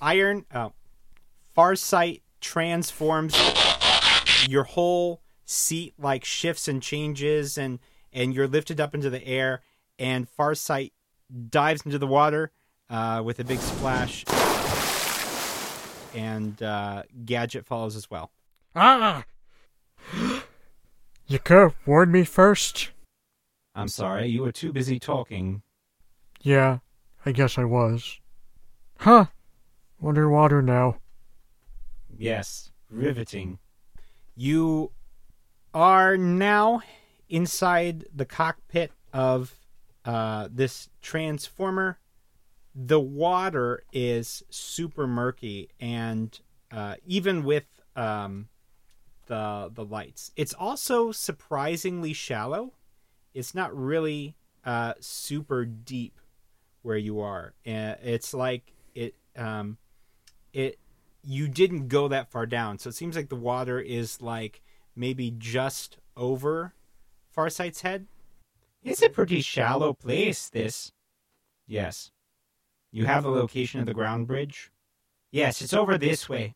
iron 0.00 0.44
uh, 0.52 0.70
Farsight 1.56 2.22
transforms 2.40 3.36
your 4.48 4.64
whole 4.64 5.22
seat 5.44 5.94
like 5.98 6.24
shifts 6.24 6.68
and 6.68 6.82
changes 6.82 7.58
and 7.58 7.78
and 8.12 8.34
you're 8.34 8.48
lifted 8.48 8.80
up 8.80 8.94
into 8.94 9.10
the 9.10 9.26
air 9.26 9.62
and 9.98 10.26
Farsight 10.38 10.92
dives 11.48 11.82
into 11.86 11.98
the 11.98 12.06
water 12.06 12.52
uh, 12.88 13.22
with 13.24 13.38
a 13.40 13.44
big 13.44 13.58
splash 13.58 14.24
and 16.14 16.62
uh, 16.62 17.02
Gadget 17.24 17.66
follows 17.66 17.96
as 17.96 18.10
well. 18.10 18.30
Ah! 18.74 19.24
you 21.26 21.38
could 21.38 21.58
have 21.58 21.74
warned 21.86 22.12
me 22.12 22.24
first. 22.24 22.90
I'm 23.74 23.88
sorry, 23.88 24.28
you 24.28 24.42
were 24.42 24.52
too 24.52 24.72
busy 24.72 24.98
talking. 24.98 25.62
Yeah, 26.42 26.78
I 27.24 27.32
guess 27.32 27.58
I 27.58 27.64
was. 27.64 28.18
Huh. 28.98 29.26
Underwater 30.04 30.62
now. 30.62 30.96
Yes, 32.16 32.70
riveting. 32.90 33.58
You 34.34 34.92
are 35.74 36.16
now 36.16 36.82
inside 37.30 38.04
the 38.14 38.26
cockpit 38.26 38.92
of 39.12 39.54
uh, 40.04 40.48
this 40.50 40.88
transformer. 41.00 41.98
The 42.74 43.00
water 43.00 43.82
is 43.92 44.42
super 44.50 45.06
murky, 45.06 45.70
and 45.80 46.38
uh, 46.70 46.96
even 47.06 47.42
with 47.42 47.66
um, 47.96 48.48
the 49.26 49.70
the 49.72 49.84
lights, 49.84 50.30
it's 50.36 50.54
also 50.54 51.12
surprisingly 51.12 52.12
shallow. 52.12 52.74
It's 53.34 53.54
not 53.54 53.76
really 53.76 54.36
uh, 54.64 54.94
super 55.00 55.64
deep 55.64 56.20
where 56.82 56.96
you 56.96 57.20
are. 57.20 57.54
Uh, 57.66 57.94
it's 58.02 58.32
like 58.32 58.72
it 58.94 59.14
um, 59.36 59.78
it 60.52 60.78
you 61.22 61.48
didn't 61.48 61.88
go 61.88 62.08
that 62.08 62.30
far 62.30 62.46
down. 62.46 62.78
So 62.78 62.88
it 62.88 62.94
seems 62.94 63.16
like 63.16 63.28
the 63.28 63.36
water 63.36 63.80
is 63.80 64.22
like 64.22 64.62
maybe 64.94 65.32
just 65.36 65.98
over 66.16 66.74
Farsight's 67.30 67.82
head. 67.82 68.06
It's 68.82 69.02
a 69.02 69.08
pretty 69.08 69.40
shallow 69.40 69.92
place, 69.92 70.48
this. 70.48 70.92
Yes. 71.66 72.10
You 72.90 73.06
have 73.06 73.24
a 73.24 73.30
location 73.30 73.80
of 73.80 73.86
the 73.86 73.94
ground 73.94 74.26
bridge? 74.26 74.70
Yes, 75.30 75.62
it's 75.62 75.74
over 75.74 75.96
this 75.96 76.28
way. 76.28 76.54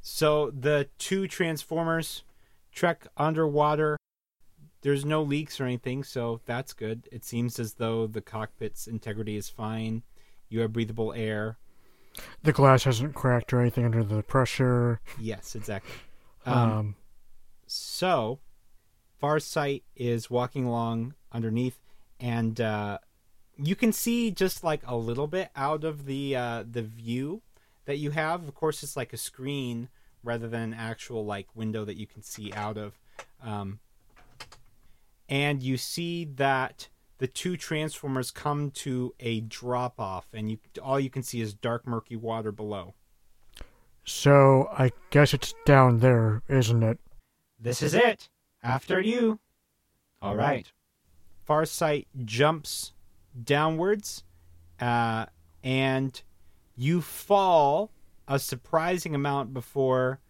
So 0.00 0.50
the 0.50 0.88
two 0.98 1.28
transformers 1.28 2.24
trek 2.72 3.06
underwater. 3.16 3.98
There's 4.82 5.04
no 5.04 5.22
leaks 5.22 5.60
or 5.60 5.64
anything, 5.64 6.04
so 6.04 6.40
that's 6.46 6.72
good. 6.72 7.06
It 7.12 7.24
seems 7.24 7.58
as 7.58 7.74
though 7.74 8.06
the 8.06 8.22
cockpit's 8.22 8.86
integrity 8.86 9.36
is 9.36 9.50
fine. 9.50 10.02
You 10.48 10.60
have 10.60 10.72
breathable 10.72 11.12
air. 11.12 11.58
The 12.42 12.52
glass 12.52 12.84
hasn't 12.84 13.14
cracked 13.14 13.52
or 13.52 13.60
anything 13.60 13.84
under 13.84 14.02
the 14.02 14.22
pressure. 14.22 15.00
Yes, 15.20 15.54
exactly. 15.54 15.92
Um, 16.46 16.70
Um, 16.70 16.94
so, 17.66 18.38
Farsight 19.22 19.82
is 19.96 20.30
walking 20.30 20.64
along 20.64 21.14
underneath, 21.32 21.78
and 22.18 22.60
uh, 22.60 22.98
you 23.56 23.76
can 23.76 23.92
see 23.92 24.30
just 24.30 24.64
like 24.64 24.82
a 24.86 24.96
little 24.96 25.26
bit 25.26 25.50
out 25.54 25.84
of 25.84 26.06
the 26.06 26.36
uh, 26.36 26.64
the 26.70 26.82
view 26.82 27.42
that 27.84 27.98
you 27.98 28.10
have. 28.10 28.46
Of 28.46 28.54
course, 28.54 28.82
it's 28.82 28.96
like 28.96 29.12
a 29.12 29.18
screen 29.18 29.88
rather 30.22 30.48
than 30.48 30.62
an 30.62 30.74
actual 30.74 31.24
like 31.24 31.48
window 31.54 31.84
that 31.84 31.96
you 31.96 32.06
can 32.06 32.22
see 32.22 32.52
out 32.52 32.76
of. 32.76 32.98
Um, 33.42 33.80
and 35.28 35.62
you 35.62 35.76
see 35.76 36.24
that 36.36 36.88
the 37.18 37.26
two 37.26 37.56
transformers 37.56 38.30
come 38.30 38.70
to 38.70 39.14
a 39.20 39.40
drop 39.40 40.00
off, 40.00 40.26
and 40.32 40.50
you 40.50 40.58
all 40.82 40.98
you 40.98 41.10
can 41.10 41.22
see 41.22 41.40
is 41.40 41.54
dark, 41.54 41.86
murky 41.86 42.16
water 42.16 42.52
below. 42.52 42.94
so 44.04 44.68
I 44.72 44.92
guess 45.10 45.34
it's 45.34 45.54
down 45.66 45.98
there, 46.00 46.42
isn't 46.48 46.82
it? 46.82 46.98
This 47.60 47.82
is 47.82 47.94
it. 47.94 48.30
After 48.62 49.00
you. 49.00 49.40
All 50.22 50.36
right. 50.36 50.70
Farsight 51.48 52.06
jumps 52.24 52.92
downwards, 53.42 54.22
uh, 54.80 55.26
and 55.64 56.22
you 56.76 57.00
fall 57.00 57.90
a 58.28 58.38
surprising 58.38 59.14
amount 59.14 59.52
before 59.52 60.20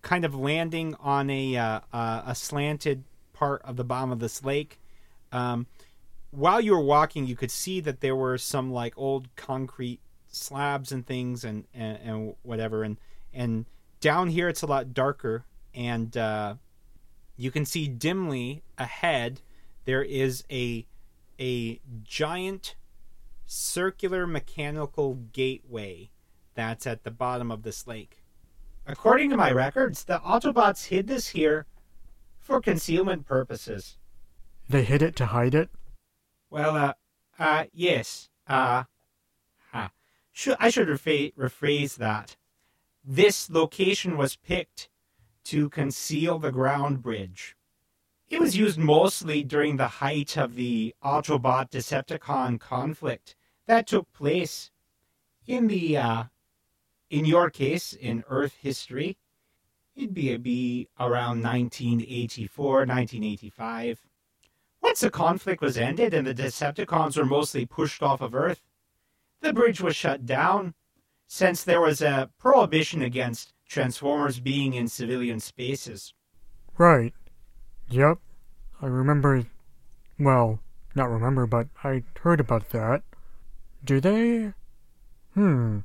kind 0.00 0.24
of 0.24 0.34
landing 0.34 0.94
on 1.00 1.28
a 1.28 1.56
uh, 1.56 1.80
uh, 1.92 2.22
a 2.26 2.34
slanted 2.34 3.04
part 3.32 3.62
of 3.62 3.76
the 3.76 3.84
bottom 3.84 4.12
of 4.12 4.20
this 4.20 4.44
lake. 4.44 4.80
Um, 5.32 5.66
while 6.30 6.60
you 6.60 6.72
were 6.72 6.80
walking, 6.80 7.26
you 7.26 7.36
could 7.36 7.50
see 7.50 7.80
that 7.80 8.00
there 8.00 8.16
were 8.16 8.38
some 8.38 8.72
like 8.72 8.94
old 8.96 9.34
concrete 9.36 10.00
slabs 10.28 10.90
and 10.90 11.06
things 11.06 11.44
and, 11.44 11.64
and, 11.74 11.98
and 12.02 12.34
whatever. 12.42 12.82
And, 12.82 12.98
and 13.32 13.66
down 14.00 14.28
here, 14.28 14.48
it's 14.48 14.62
a 14.62 14.66
lot 14.66 14.94
darker. 14.94 15.44
And 15.74 16.16
uh, 16.16 16.54
you 17.36 17.50
can 17.50 17.64
see 17.64 17.88
dimly 17.88 18.62
ahead, 18.78 19.40
there 19.84 20.02
is 20.02 20.44
a, 20.50 20.86
a 21.40 21.80
giant 22.04 22.74
circular 23.46 24.26
mechanical 24.26 25.14
gateway 25.32 26.10
that's 26.54 26.86
at 26.86 27.04
the 27.04 27.10
bottom 27.10 27.50
of 27.50 27.62
this 27.62 27.86
lake. 27.86 28.22
According 28.86 29.30
to 29.30 29.36
my 29.36 29.50
records, 29.50 30.04
the 30.04 30.18
Autobots 30.18 30.86
hid 30.86 31.06
this 31.06 31.28
here 31.28 31.66
for 32.40 32.60
concealment 32.60 33.26
purposes. 33.26 33.96
They 34.68 34.84
hid 34.84 35.02
it 35.02 35.16
to 35.16 35.26
hide 35.26 35.54
it? 35.54 35.70
Well, 36.50 36.76
uh, 36.76 36.92
uh, 37.38 37.64
yes. 37.72 38.28
Uh, 38.46 38.84
uh 39.72 39.88
should, 40.32 40.56
I 40.58 40.70
should 40.70 40.88
rephrase 40.88 41.96
that. 41.96 42.36
This 43.04 43.50
location 43.50 44.16
was 44.16 44.36
picked 44.36 44.88
to 45.44 45.68
conceal 45.68 46.38
the 46.38 46.52
ground 46.52 47.02
bridge. 47.02 47.56
It 48.28 48.40
was 48.40 48.56
used 48.56 48.78
mostly 48.78 49.42
during 49.42 49.76
the 49.76 49.88
height 49.88 50.36
of 50.36 50.54
the 50.54 50.94
Autobot 51.04 51.70
Decepticon 51.70 52.58
conflict 52.58 53.36
that 53.66 53.86
took 53.86 54.10
place 54.12 54.70
in 55.46 55.66
the, 55.66 55.96
uh, 55.96 56.24
in 57.10 57.24
your 57.24 57.50
case, 57.50 57.92
in 57.92 58.24
Earth 58.28 58.56
history. 58.60 59.18
It'd 59.94 60.14
be, 60.14 60.34
be 60.38 60.88
around 60.98 61.42
1984, 61.42 62.72
1985. 62.86 64.00
Once 64.80 65.00
the 65.00 65.10
conflict 65.10 65.60
was 65.60 65.76
ended 65.76 66.14
and 66.14 66.26
the 66.26 66.34
Decepticons 66.34 67.16
were 67.16 67.24
mostly 67.24 67.66
pushed 67.66 68.02
off 68.02 68.20
of 68.20 68.34
Earth, 68.34 68.62
the 69.40 69.52
bridge 69.52 69.80
was 69.80 69.94
shut 69.94 70.24
down, 70.24 70.74
since 71.26 71.64
there 71.64 71.80
was 71.80 72.00
a 72.00 72.30
prohibition 72.38 73.02
against 73.02 73.52
Transformers 73.72 74.38
being 74.38 74.74
in 74.74 74.86
civilian 74.86 75.40
spaces. 75.40 76.12
Right. 76.76 77.14
Yep. 77.88 78.18
I 78.82 78.86
remember. 78.86 79.46
Well, 80.18 80.60
not 80.94 81.08
remember, 81.08 81.46
but 81.46 81.68
I 81.82 82.02
heard 82.20 82.38
about 82.38 82.68
that. 82.70 83.02
Do 83.82 83.98
they? 83.98 84.52
Hmm. 85.32 85.78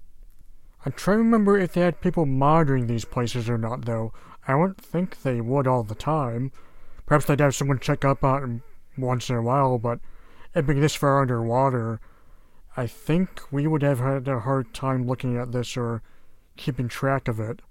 I 0.86 0.90
try 0.90 1.14
to 1.14 1.20
remember 1.20 1.58
if 1.58 1.72
they 1.72 1.82
had 1.82 2.02
people 2.02 2.26
monitoring 2.26 2.88
these 2.88 3.06
places 3.06 3.50
or 3.50 3.58
not, 3.58 3.86
though. 3.86 4.12
I 4.46 4.56
wouldn't 4.56 4.82
think 4.82 5.22
they 5.22 5.40
would 5.40 5.66
all 5.66 5.84
the 5.84 5.96
time. 5.96 6.52
perhaps 7.06 7.24
they'd 7.24 7.40
have 7.40 7.56
someone 7.56 7.80
check 7.80 8.04
up 8.04 8.22
on 8.22 8.64
once 8.98 9.30
in 9.30 9.38
a 9.38 9.42
while, 9.42 9.78
but 9.78 10.02
it 10.54 10.68
being 10.68 10.82
this 10.82 10.96
far 10.96 11.22
underwater, 11.22 12.02
I 12.76 12.86
think 12.86 13.42
we 13.50 13.66
would 13.66 13.82
have 13.82 14.00
had 14.00 14.28
a 14.28 14.42
hard 14.42 14.74
time 14.74 15.08
looking 15.08 15.38
at 15.38 15.54
this 15.54 15.78
or 15.78 16.02
keeping 16.58 16.90
track 16.90 17.30
of 17.30 17.40
it. 17.40 17.62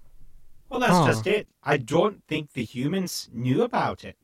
Well, 0.68 0.80
that's 0.80 0.92
Huh. 0.92 1.06
just 1.06 1.26
it. 1.26 1.48
I 1.62 1.76
don't 1.76 2.22
think 2.26 2.52
the 2.52 2.64
humans 2.64 3.28
knew 3.32 3.62
about 3.62 4.04
it. 4.04 4.16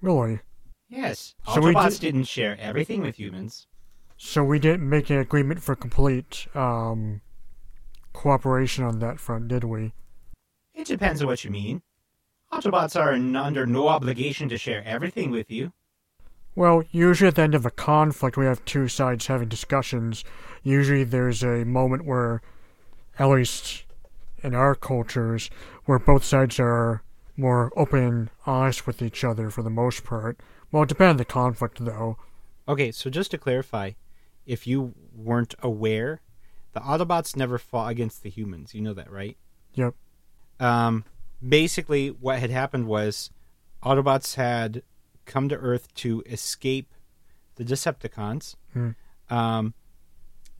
Really? 0.00 0.40
Yes, 0.88 1.34
So 1.46 1.60
Autobots 1.60 1.92
did- 1.92 2.00
didn't 2.12 2.24
share 2.24 2.56
everything 2.60 3.00
with 3.00 3.16
humans. 3.18 3.66
So 4.16 4.44
we 4.44 4.58
didn't 4.58 4.88
make 4.88 5.10
an 5.10 5.18
agreement 5.18 5.62
for 5.62 5.74
complete 5.74 6.46
um, 6.54 7.20
cooperation 8.12 8.84
on 8.84 8.98
that 9.00 9.18
front, 9.18 9.48
did 9.48 9.64
we? 9.64 9.92
It 10.74 10.86
depends 10.86 11.20
on 11.22 11.26
what 11.28 11.44
you 11.44 11.50
mean. 11.50 11.82
Autobots 12.52 12.98
are 13.00 13.12
n- 13.12 13.34
under 13.34 13.66
no 13.66 13.88
obligation 13.88 14.48
to 14.50 14.58
share 14.58 14.84
everything 14.84 15.30
with 15.30 15.50
you. 15.50 15.72
Well, 16.54 16.84
usually 16.92 17.28
at 17.28 17.34
the 17.34 17.42
end 17.42 17.54
of 17.56 17.66
a 17.66 17.70
conflict, 17.70 18.36
we 18.36 18.44
have 18.46 18.64
two 18.64 18.86
sides 18.86 19.26
having 19.26 19.48
discussions. 19.48 20.22
Usually 20.62 21.02
there's 21.02 21.42
a 21.42 21.64
moment 21.64 22.04
where, 22.04 22.42
at 23.18 23.26
least 23.26 23.83
in 24.44 24.54
our 24.54 24.74
cultures, 24.74 25.50
where 25.86 25.98
both 25.98 26.22
sides 26.22 26.60
are 26.60 27.02
more 27.36 27.72
open 27.76 28.04
and 28.04 28.30
honest 28.46 28.86
with 28.86 29.02
each 29.02 29.24
other 29.24 29.50
for 29.50 29.62
the 29.62 29.70
most 29.70 30.04
part. 30.04 30.38
Well, 30.70 30.84
it 30.84 30.88
depends 30.88 31.10
on 31.12 31.16
the 31.16 31.24
conflict, 31.24 31.84
though. 31.84 32.18
Okay, 32.68 32.92
so 32.92 33.10
just 33.10 33.30
to 33.32 33.38
clarify, 33.38 33.92
if 34.46 34.66
you 34.66 34.94
weren't 35.14 35.54
aware, 35.62 36.20
the 36.72 36.80
Autobots 36.80 37.36
never 37.36 37.58
fought 37.58 37.90
against 37.90 38.22
the 38.22 38.30
humans. 38.30 38.74
You 38.74 38.82
know 38.82 38.94
that, 38.94 39.10
right? 39.10 39.36
Yep. 39.74 39.94
Um, 40.60 41.04
basically, 41.46 42.08
what 42.08 42.38
had 42.38 42.50
happened 42.50 42.86
was 42.86 43.30
Autobots 43.82 44.34
had 44.34 44.82
come 45.24 45.48
to 45.48 45.56
Earth 45.56 45.92
to 45.94 46.22
escape 46.26 46.92
the 47.56 47.64
Decepticons. 47.64 48.56
Hmm. 48.72 48.90
Um, 49.30 49.74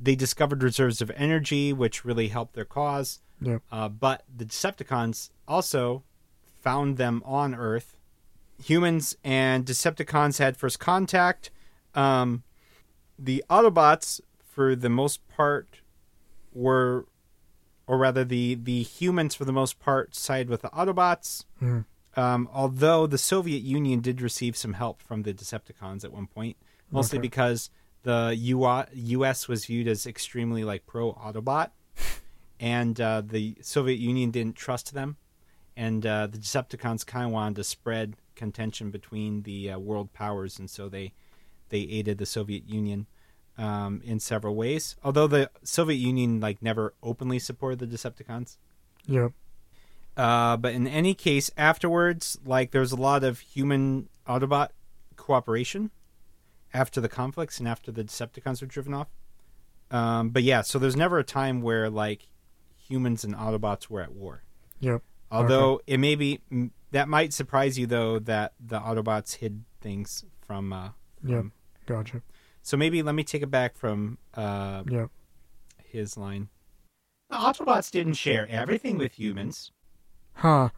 they 0.00 0.14
discovered 0.14 0.62
reserves 0.62 1.00
of 1.00 1.10
energy, 1.16 1.72
which 1.72 2.04
really 2.04 2.28
helped 2.28 2.54
their 2.54 2.64
cause. 2.64 3.20
Yep. 3.46 3.62
Uh, 3.70 3.88
but 3.88 4.24
the 4.34 4.44
Decepticons 4.44 5.30
also 5.46 6.02
found 6.62 6.96
them 6.96 7.22
on 7.24 7.54
Earth. 7.54 7.96
Humans 8.62 9.16
and 9.24 9.64
Decepticons 9.66 10.38
had 10.38 10.56
first 10.56 10.78
contact. 10.78 11.50
Um, 11.94 12.42
the 13.18 13.44
Autobots, 13.50 14.20
for 14.48 14.74
the 14.76 14.88
most 14.88 15.26
part, 15.28 15.80
were, 16.52 17.06
or 17.86 17.98
rather, 17.98 18.24
the 18.24 18.54
the 18.54 18.82
humans 18.82 19.34
for 19.34 19.44
the 19.44 19.52
most 19.52 19.78
part 19.80 20.14
side 20.14 20.48
with 20.48 20.62
the 20.62 20.70
Autobots. 20.70 21.44
Hmm. 21.58 21.80
Um, 22.16 22.48
although 22.52 23.06
the 23.08 23.18
Soviet 23.18 23.62
Union 23.62 24.00
did 24.00 24.20
receive 24.22 24.56
some 24.56 24.74
help 24.74 25.02
from 25.02 25.22
the 25.24 25.34
Decepticons 25.34 26.04
at 26.04 26.12
one 26.12 26.28
point, 26.28 26.56
mostly 26.92 27.18
Okay. 27.18 27.22
because 27.22 27.70
the 28.04 28.32
U- 28.38 28.84
U.S. 28.92 29.48
was 29.48 29.66
viewed 29.66 29.88
as 29.88 30.06
extremely 30.06 30.62
like 30.62 30.86
pro 30.86 31.12
Autobot, 31.14 31.70
and 32.60 33.00
uh, 33.00 33.22
the 33.24 33.56
Soviet 33.60 33.98
Union 33.98 34.30
didn't 34.30 34.56
trust 34.56 34.94
them, 34.94 35.16
and 35.76 36.04
uh, 36.06 36.26
the 36.26 36.38
Decepticons 36.38 37.04
kind 37.04 37.26
of 37.26 37.32
wanted 37.32 37.56
to 37.56 37.64
spread 37.64 38.16
contention 38.34 38.90
between 38.90 39.42
the 39.42 39.70
uh, 39.70 39.78
world 39.78 40.12
powers, 40.12 40.58
and 40.58 40.68
so 40.68 40.88
they 40.88 41.12
they 41.68 41.80
aided 41.80 42.18
the 42.18 42.26
Soviet 42.26 42.68
Union 42.68 43.06
um, 43.58 44.00
in 44.04 44.20
several 44.20 44.54
ways. 44.54 44.96
Although 45.02 45.26
the 45.26 45.50
Soviet 45.62 45.98
Union 45.98 46.40
like 46.40 46.62
never 46.62 46.94
openly 47.02 47.38
supported 47.38 47.78
the 47.78 47.86
Decepticons. 47.86 48.56
Yeah. 49.06 49.28
Uh, 50.16 50.56
but 50.56 50.74
in 50.74 50.86
any 50.86 51.14
case, 51.14 51.50
afterwards, 51.56 52.38
like 52.44 52.70
there's 52.70 52.92
a 52.92 52.96
lot 52.96 53.24
of 53.24 53.40
human 53.40 54.08
Autobot 54.28 54.68
cooperation 55.16 55.90
after 56.72 57.00
the 57.00 57.08
conflicts 57.08 57.58
and 57.58 57.68
after 57.68 57.90
the 57.90 58.04
Decepticons 58.04 58.60
were 58.60 58.66
driven 58.66 58.94
off. 58.94 59.08
Um, 59.90 60.30
but 60.30 60.42
yeah, 60.42 60.62
so 60.62 60.78
there's 60.78 60.96
never 60.96 61.18
a 61.18 61.24
time 61.24 61.62
where 61.62 61.90
like 61.90 62.28
humans 62.88 63.24
and 63.24 63.34
Autobots 63.34 63.88
were 63.88 64.00
at 64.00 64.12
war. 64.12 64.42
Yep. 64.80 65.02
Although 65.30 65.80
it 65.86 65.98
may 65.98 66.14
be 66.14 66.40
that 66.92 67.08
might 67.08 67.32
surprise 67.32 67.78
you 67.78 67.86
though 67.86 68.18
that 68.20 68.52
the 68.64 68.78
Autobots 68.80 69.36
hid 69.36 69.64
things 69.80 70.24
from. 70.46 70.72
Uh, 70.72 70.90
Yep. 71.24 71.38
from- 71.38 71.52
Gotcha. 71.86 72.22
so 72.62 72.76
maybe 72.76 73.02
let 73.02 73.14
me 73.14 73.24
take 73.24 73.42
it 73.42 73.50
back 73.50 73.76
from 73.76 74.18
uh, 74.34 74.84
Yep. 74.88 75.10
his 75.84 76.16
line. 76.16 76.48
The 77.30 77.36
Autobots 77.36 77.90
didn't 77.90 78.14
share 78.14 78.46
everything 78.48 78.98
with 78.98 79.18
humans. 79.18 79.72
Huh. 80.34 80.68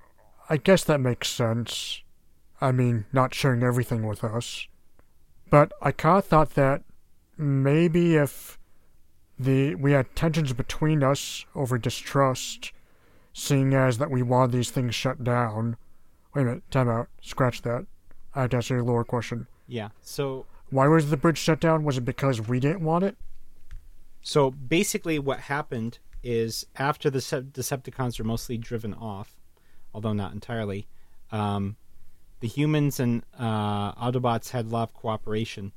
I 0.49 0.57
guess 0.59 0.85
that 0.85 1.01
makes 1.01 1.29
sense. 1.29 2.03
I 2.61 2.71
mean, 2.73 3.07
not 3.13 3.35
sharing 3.35 3.63
everything 3.65 4.07
with 4.07 4.23
us. 4.25 4.69
But 5.51 5.73
I 5.83 5.91
kinda 5.93 6.23
thought 6.23 6.51
that 6.51 6.83
maybe 7.37 8.15
if 8.17 8.59
the 9.39 9.75
we 9.75 9.93
had 9.93 10.15
tensions 10.17 10.53
between 10.53 11.03
us 11.03 11.45
over 11.55 11.79
distrust, 11.79 12.73
seeing 13.33 13.75
as 13.75 13.99
that 13.99 14.11
we 14.11 14.23
wanted 14.23 14.53
these 14.53 14.71
things 14.71 14.95
shut 14.95 15.23
down. 15.23 15.77
Wait 16.35 16.43
a 16.43 16.45
minute, 16.45 16.71
time 16.71 16.89
out. 16.89 17.09
Scratch 17.21 17.63
that. 17.63 17.87
I 18.35 18.43
have 18.43 18.51
to 18.51 18.59
ask 18.59 18.71
you 18.71 18.81
a 18.81 18.83
lower 18.83 19.05
question. 19.05 19.47
Yeah. 19.67 19.89
So 20.03 20.47
Why 20.71 20.87
was 20.89 21.11
the 21.11 21.17
bridge 21.17 21.39
shut 21.39 21.61
down? 21.61 21.85
Was 21.85 21.99
it 21.99 22.05
because 22.05 22.47
we 22.47 22.61
didn't 22.61 22.83
want 22.83 23.05
it? 23.05 23.17
So 24.23 24.51
basically, 24.51 25.19
what 25.19 25.41
happened 25.41 25.99
is 26.23 26.67
after 26.77 27.09
the 27.09 27.21
Decepticons 27.21 28.19
were 28.19 28.25
mostly 28.25 28.59
driven 28.59 28.93
off, 28.95 29.37
although 29.95 30.13
not 30.13 30.33
entirely, 30.33 30.89
um, 31.31 31.77
the 32.41 32.49
humans 32.49 32.99
and 32.99 33.23
uh, 33.39 33.93
Autobots 33.93 34.51
had 34.51 34.67
a 34.67 34.69
lot 34.69 34.89
of 34.89 34.95
cooperation. 34.95 35.73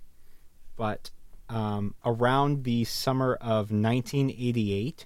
But 0.75 1.11
um, 1.49 1.95
around 2.05 2.63
the 2.63 2.83
summer 2.85 3.35
of 3.35 3.71
1988, 3.71 5.05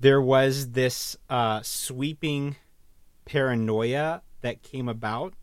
there 0.00 0.20
was 0.20 0.72
this 0.72 1.16
uh, 1.30 1.60
sweeping 1.62 2.56
paranoia 3.24 4.22
that 4.42 4.62
came 4.62 4.88
about, 4.88 5.34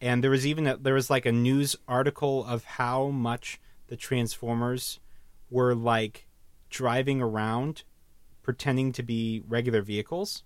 and 0.00 0.22
there 0.22 0.30
was 0.30 0.46
even 0.46 0.66
a, 0.66 0.76
there 0.76 0.94
was 0.94 1.10
like 1.10 1.26
a 1.26 1.32
news 1.32 1.76
article 1.88 2.44
of 2.44 2.64
how 2.64 3.08
much 3.08 3.60
the 3.88 3.96
Transformers 3.96 5.00
were 5.50 5.74
like 5.74 6.26
driving 6.70 7.22
around 7.22 7.84
pretending 8.42 8.92
to 8.92 9.02
be 9.02 9.42
regular 9.48 9.82
vehicles. 9.82 10.44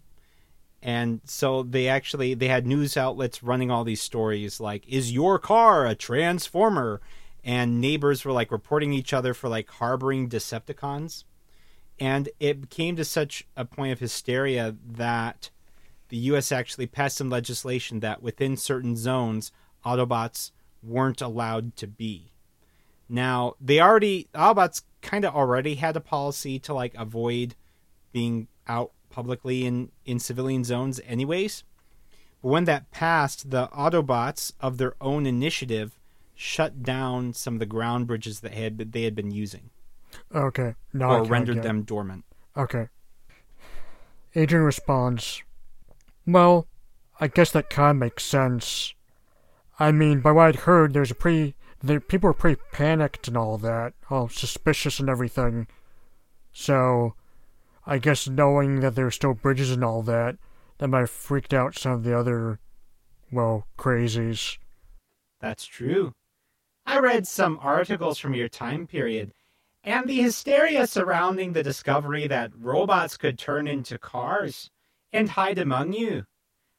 And 0.82 1.20
so 1.24 1.62
they 1.62 1.88
actually 1.88 2.32
they 2.34 2.48
had 2.48 2.66
news 2.66 2.96
outlets 2.96 3.42
running 3.42 3.70
all 3.70 3.84
these 3.84 4.00
stories 4.00 4.60
like 4.60 4.88
is 4.88 5.12
your 5.12 5.38
car 5.38 5.86
a 5.86 5.94
transformer 5.94 7.02
and 7.44 7.80
neighbors 7.80 8.24
were 8.24 8.32
like 8.32 8.50
reporting 8.50 8.92
each 8.92 9.12
other 9.12 9.34
for 9.34 9.48
like 9.48 9.68
harboring 9.70 10.28
decepticons 10.28 11.24
and 11.98 12.28
it 12.38 12.70
came 12.70 12.96
to 12.96 13.04
such 13.04 13.46
a 13.56 13.64
point 13.64 13.92
of 13.92 13.98
hysteria 13.98 14.76
that 14.86 15.50
the 16.08 16.16
US 16.16 16.50
actually 16.50 16.86
passed 16.86 17.16
some 17.16 17.30
legislation 17.30 18.00
that 18.00 18.22
within 18.22 18.56
certain 18.56 18.96
zones 18.96 19.52
autobots 19.84 20.50
weren't 20.82 21.20
allowed 21.20 21.76
to 21.76 21.86
be 21.86 22.30
now 23.10 23.54
they 23.60 23.80
already 23.80 24.28
Autobots 24.34 24.82
kind 25.02 25.24
of 25.24 25.34
already 25.34 25.74
had 25.74 25.96
a 25.96 26.00
policy 26.00 26.58
to 26.60 26.72
like 26.72 26.94
avoid 26.94 27.56
being 28.12 28.46
out 28.68 28.92
publicly 29.10 29.66
in 29.66 29.90
in 30.04 30.18
civilian 30.18 30.64
zones 30.64 31.00
anyways. 31.04 31.64
But 32.40 32.48
when 32.48 32.64
that 32.64 32.90
passed, 32.90 33.50
the 33.50 33.68
Autobots 33.68 34.52
of 34.60 34.78
their 34.78 34.94
own 35.00 35.26
initiative 35.26 35.98
shut 36.40 36.82
down 36.82 37.34
some 37.34 37.54
of 37.54 37.60
the 37.60 37.66
ground 37.66 38.06
bridges 38.06 38.40
that 38.40 38.54
had 38.54 38.92
they 38.92 39.02
had 39.02 39.14
been 39.14 39.30
using 39.30 39.68
Okay. 40.34 40.74
No, 40.92 41.10
or 41.10 41.24
rendered 41.24 41.62
them 41.62 41.82
dormant. 41.82 42.24
Okay. 42.56 42.88
Adrian 44.34 44.64
responds, 44.64 45.42
Well, 46.26 46.66
I 47.20 47.28
guess 47.28 47.50
that 47.52 47.70
kind 47.70 47.90
of 47.90 47.96
makes 47.96 48.24
sense. 48.24 48.94
I 49.78 49.92
mean, 49.92 50.20
by 50.20 50.32
what 50.32 50.46
I'd 50.46 50.56
heard, 50.56 50.92
there's 50.92 51.10
a 51.10 51.14
pretty. 51.14 51.54
The 51.82 52.00
people 52.00 52.28
were 52.28 52.34
pretty 52.34 52.60
panicked 52.72 53.26
and 53.28 53.36
all 53.36 53.56
that, 53.58 53.94
all 54.10 54.28
suspicious 54.28 55.00
and 55.00 55.08
everything. 55.08 55.66
So, 56.52 57.14
I 57.86 57.96
guess 57.98 58.28
knowing 58.28 58.80
that 58.80 58.94
there 58.94 59.06
were 59.06 59.10
still 59.10 59.32
bridges 59.32 59.70
and 59.70 59.82
all 59.82 60.02
that, 60.02 60.36
that 60.78 60.88
might 60.88 61.00
have 61.00 61.10
freaked 61.10 61.54
out 61.54 61.78
some 61.78 61.92
of 61.92 62.04
the 62.04 62.16
other, 62.16 62.60
well, 63.32 63.66
crazies. 63.78 64.58
That's 65.40 65.64
true. 65.64 66.12
I 66.90 66.98
read 66.98 67.24
some 67.24 67.56
articles 67.62 68.18
from 68.18 68.34
your 68.34 68.48
time 68.48 68.84
period, 68.84 69.32
and 69.84 70.08
the 70.08 70.20
hysteria 70.22 70.88
surrounding 70.88 71.52
the 71.52 71.62
discovery 71.62 72.26
that 72.26 72.50
robots 72.58 73.16
could 73.16 73.38
turn 73.38 73.68
into 73.68 73.96
cars 73.96 74.72
and 75.12 75.30
hide 75.30 75.58
among 75.58 75.92
you 75.92 76.24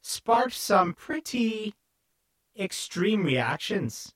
sparked 0.02 0.56
some 0.56 0.93
pretty 0.93 1.76
extreme 2.60 3.24
reactions. 3.24 4.13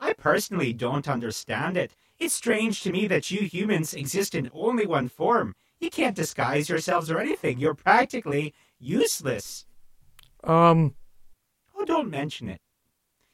I 0.00 0.12
personally 0.14 0.72
don't 0.72 1.06
understand 1.06 1.76
it. 1.76 1.94
It's 2.18 2.34
strange 2.34 2.82
to 2.82 2.90
me 2.90 3.06
that 3.06 3.30
you 3.30 3.42
humans 3.46 3.94
exist 3.94 4.34
in 4.34 4.50
only 4.52 4.86
one 4.86 5.08
form. 5.08 5.54
You 5.78 5.88
can't 5.88 6.16
disguise 6.16 6.68
yourselves 6.68 7.12
or 7.12 7.20
anything. 7.20 7.60
You're 7.60 7.74
practically 7.74 8.54
useless. 8.80 9.66
Um, 10.42 10.96
Oh, 11.76 11.84
don't 11.84 12.10
mention 12.10 12.48
it. 12.48 12.60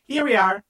Here 0.07 0.23
we 0.23 0.37
are. 0.37 0.63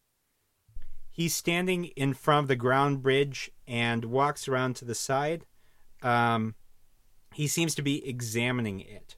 He's 1.15 1.33
standing 1.33 1.85
in 1.85 2.13
front 2.13 2.43
of 2.43 2.49
the 2.49 2.57
ground 2.57 3.01
bridge 3.01 3.49
and 3.69 4.07
walks 4.07 4.49
around 4.49 4.75
to 4.77 4.85
the 4.85 4.97
side. 4.97 5.47
Um, 6.03 6.57
he 7.33 7.47
seems 7.47 7.77
to 7.77 7.83
be 7.83 8.05
examining 8.05 8.81
it. 8.81 9.15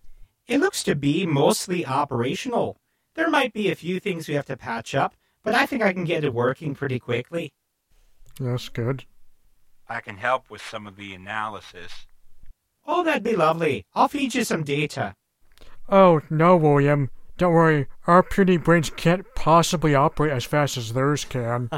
It 0.46 0.60
looks 0.60 0.84
to 0.84 0.94
be 0.94 1.24
mostly 1.24 1.86
operational. 1.86 2.76
There 3.14 3.30
might 3.30 3.54
be 3.54 3.70
a 3.70 3.74
few 3.74 3.98
things 3.98 4.28
we 4.28 4.34
have 4.34 4.44
to 4.44 4.58
patch 4.58 4.94
up, 4.94 5.14
but 5.42 5.54
I 5.54 5.64
think 5.64 5.82
I 5.82 5.94
can 5.94 6.04
get 6.04 6.22
it 6.22 6.34
working 6.34 6.74
pretty 6.74 6.98
quickly. 6.98 7.54
That's 8.38 8.68
good. 8.68 9.06
I 9.88 10.02
can 10.02 10.18
help 10.18 10.50
with 10.50 10.60
some 10.60 10.86
of 10.86 10.96
the 10.96 11.14
analysis. 11.14 12.06
Oh, 12.86 13.04
that'd 13.04 13.22
be 13.22 13.36
lovely. 13.36 13.86
I'll 13.94 14.08
feed 14.08 14.34
you 14.34 14.44
some 14.44 14.64
data. 14.64 15.14
Oh, 15.88 16.20
no, 16.28 16.58
William. 16.58 17.08
Don't 17.38 17.54
worry. 17.54 17.86
Our 18.06 18.22
puny 18.22 18.58
brains 18.58 18.90
can't 18.90 19.24
possibly 19.46 19.94
operate 19.94 20.32
as 20.32 20.44
fast 20.44 20.76
as 20.76 20.92
theirs 20.92 21.24
can. 21.24 21.70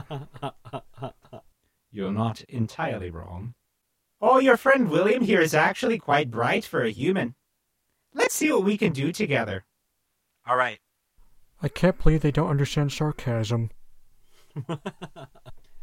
You're 1.93 2.13
not 2.13 2.41
entirely 2.49 3.11
wrong. 3.11 3.53
Oh, 4.23 4.39
your 4.39 4.57
friend 4.57 4.89
William 4.89 5.23
here 5.23 5.43
is 5.43 5.53
actually 5.53 5.99
quite 5.99 6.31
bright 6.31 6.65
for 6.65 6.83
a 6.83 6.91
human. 6.91 7.35
Let's 8.15 8.35
see 8.35 8.51
what 8.51 8.65
we 8.65 8.79
can 8.79 8.95
do 8.95 9.13
together. 9.13 9.67
All 10.47 10.57
right. 10.57 10.79
I 11.63 11.69
can't 11.69 12.03
believe 12.03 12.23
they 12.23 12.31
don't 12.31 12.49
understand 12.49 12.91
sarcasm. 12.91 13.71
All 14.71 14.79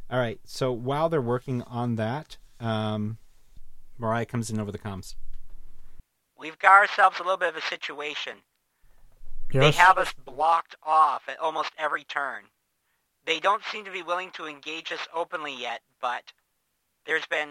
right, 0.09 0.39
so 0.43 0.71
while 0.71 1.07
they're 1.07 1.21
working 1.21 1.61
on 1.61 1.97
that, 1.97 2.37
um, 2.59 3.19
Mariah 3.99 4.25
comes 4.25 4.49
in 4.49 4.59
over 4.59 4.71
the 4.71 4.79
comms. 4.79 5.13
We've 6.35 6.57
got 6.57 6.81
ourselves 6.81 7.19
a 7.19 7.23
little 7.23 7.37
bit 7.37 7.49
of 7.49 7.57
a 7.57 7.61
situation. 7.61 8.37
Yes? 9.55 9.73
They 9.73 9.81
have 9.81 9.97
us 9.97 10.13
blocked 10.25 10.75
off 10.83 11.29
at 11.29 11.39
almost 11.39 11.71
every 11.77 12.03
turn. 12.03 12.43
They 13.25 13.39
don't 13.39 13.63
seem 13.71 13.85
to 13.85 13.91
be 13.91 14.03
willing 14.03 14.31
to 14.31 14.47
engage 14.47 14.91
us 14.91 15.07
openly 15.13 15.55
yet, 15.55 15.79
but 16.01 16.33
there's 17.05 17.25
been 17.27 17.49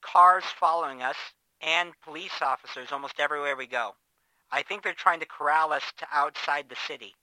cars 0.00 0.44
following 0.58 1.02
us 1.02 1.16
and 1.60 1.92
police 2.02 2.40
officers 2.40 2.92
almost 2.92 3.20
everywhere 3.20 3.56
we 3.56 3.66
go. 3.66 3.94
I 4.50 4.62
think 4.62 4.82
they're 4.82 4.94
trying 4.94 5.20
to 5.20 5.26
corral 5.26 5.70
us 5.70 5.82
to 5.98 6.06
outside 6.10 6.70
the 6.70 6.76
city. 6.86 7.14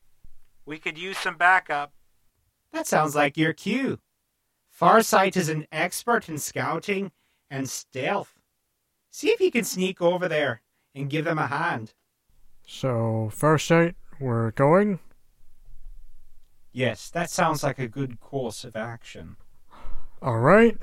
We 0.67 0.77
could 0.77 0.99
use 0.99 1.17
some 1.17 1.35
backup. 1.35 1.91
That 2.73 2.85
sounds 2.85 3.15
like 3.15 3.37
your 3.37 3.53
cue. 3.53 3.97
Farsight 4.79 5.35
is 5.35 5.49
an 5.49 5.65
expert 5.71 6.29
in 6.29 6.37
scouting 6.37 7.11
and 7.49 7.67
stealth. 7.67 8.35
See 9.09 9.29
if 9.29 9.41
you 9.41 9.49
can 9.49 9.63
sneak 9.63 9.99
over 9.99 10.27
there 10.27 10.61
and 10.93 11.09
give 11.09 11.25
them 11.25 11.39
a 11.39 11.47
hand. 11.47 11.95
So, 12.65 13.29
first 13.31 13.69
Farsight, 13.69 13.95
we're 14.19 14.51
going? 14.51 14.99
Yes, 16.71 17.09
that 17.11 17.29
sounds 17.29 17.63
like 17.63 17.79
a 17.79 17.87
good 17.87 18.19
course 18.19 18.63
of 18.63 18.75
action. 18.75 19.37
Alright. 20.21 20.77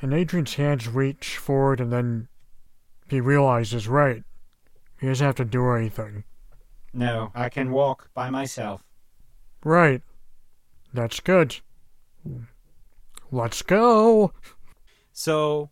And 0.00 0.12
Adrian's 0.12 0.54
hands 0.54 0.88
reach 0.88 1.38
forward 1.38 1.80
and 1.80 1.92
then 1.92 2.28
he 3.08 3.20
realizes, 3.20 3.88
right, 3.88 4.22
he 5.00 5.06
doesn't 5.06 5.24
have 5.24 5.36
to 5.36 5.44
do 5.44 5.70
anything. 5.72 6.24
No, 6.92 7.32
I 7.34 7.48
can 7.48 7.72
walk 7.72 8.10
by 8.14 8.30
myself. 8.30 8.84
Right. 9.64 10.02
That's 10.92 11.20
good. 11.20 11.56
Let's 13.30 13.62
go. 13.62 14.32
So, 15.12 15.70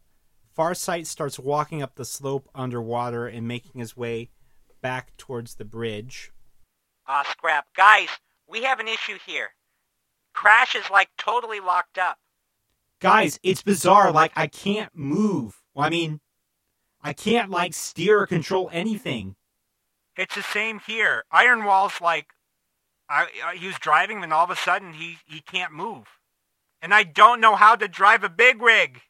Farsight 0.57 1.07
starts 1.07 1.39
walking 1.39 1.83
up 1.83 1.95
the 1.95 2.05
slope 2.05 2.49
underwater 2.55 3.27
and 3.27 3.47
making 3.47 3.79
his 3.81 3.97
way 3.97 4.31
back 4.81 5.17
towards 5.17 5.55
the 5.55 5.65
bridge. 5.65 6.33
Ah, 7.07 7.25
scrap. 7.31 7.67
Guys, 7.77 8.09
we 8.49 8.63
have 8.63 8.81
an 8.81 8.89
issue 8.89 9.19
here. 9.27 9.51
Crash 10.33 10.75
is 10.75 10.91
like 10.91 11.09
totally 11.19 11.61
locked 11.61 11.99
up. 11.99 12.19
Guys, 13.01 13.41
it's 13.43 13.63
bizarre. 13.63 14.13
Like, 14.13 14.33
I 14.37 14.47
can't 14.47 14.95
move. 14.95 15.63
Well, 15.75 15.87
I 15.87 15.91
mean, 15.91 16.21
I 17.03 17.15
can't, 17.15 17.51
like, 17.51 17.73
steer 17.73 18.21
or 18.21 18.27
control 18.27 18.69
anything. 18.73 19.37
It's 20.17 20.35
the 20.35 20.43
same 20.43 20.81
here. 20.87 21.25
Iron 21.33 21.65
Wall's 21.65 22.01
like, 22.03 22.27
I, 23.09 23.29
I, 23.43 23.57
he 23.57 23.67
was 23.67 23.79
driving, 23.79 24.23
and 24.23 24.35
all 24.35 24.45
of 24.45 24.51
a 24.51 24.57
sudden 24.57 24.93
he, 24.93 25.17
he 25.25 25.41
can't 25.41 25.73
move. 25.73 26.07
And 26.83 26.93
I 26.93 27.05
don't 27.05 27.41
know 27.41 27.57
how 27.57 27.75
to 27.75 27.89
drive 27.89 28.23
a 28.23 28.29
big 28.29 28.61
rig. 28.61 29.01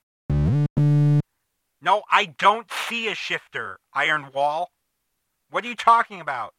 No, 1.83 2.03
I 2.11 2.27
don't 2.39 2.71
see 2.71 3.09
a 3.09 3.15
shifter, 3.15 3.81
Iron 3.93 4.31
Wall. 4.33 4.71
What 5.51 5.65
are 5.65 5.69
you 5.69 5.75
talking 5.75 6.21
about? 6.21 6.55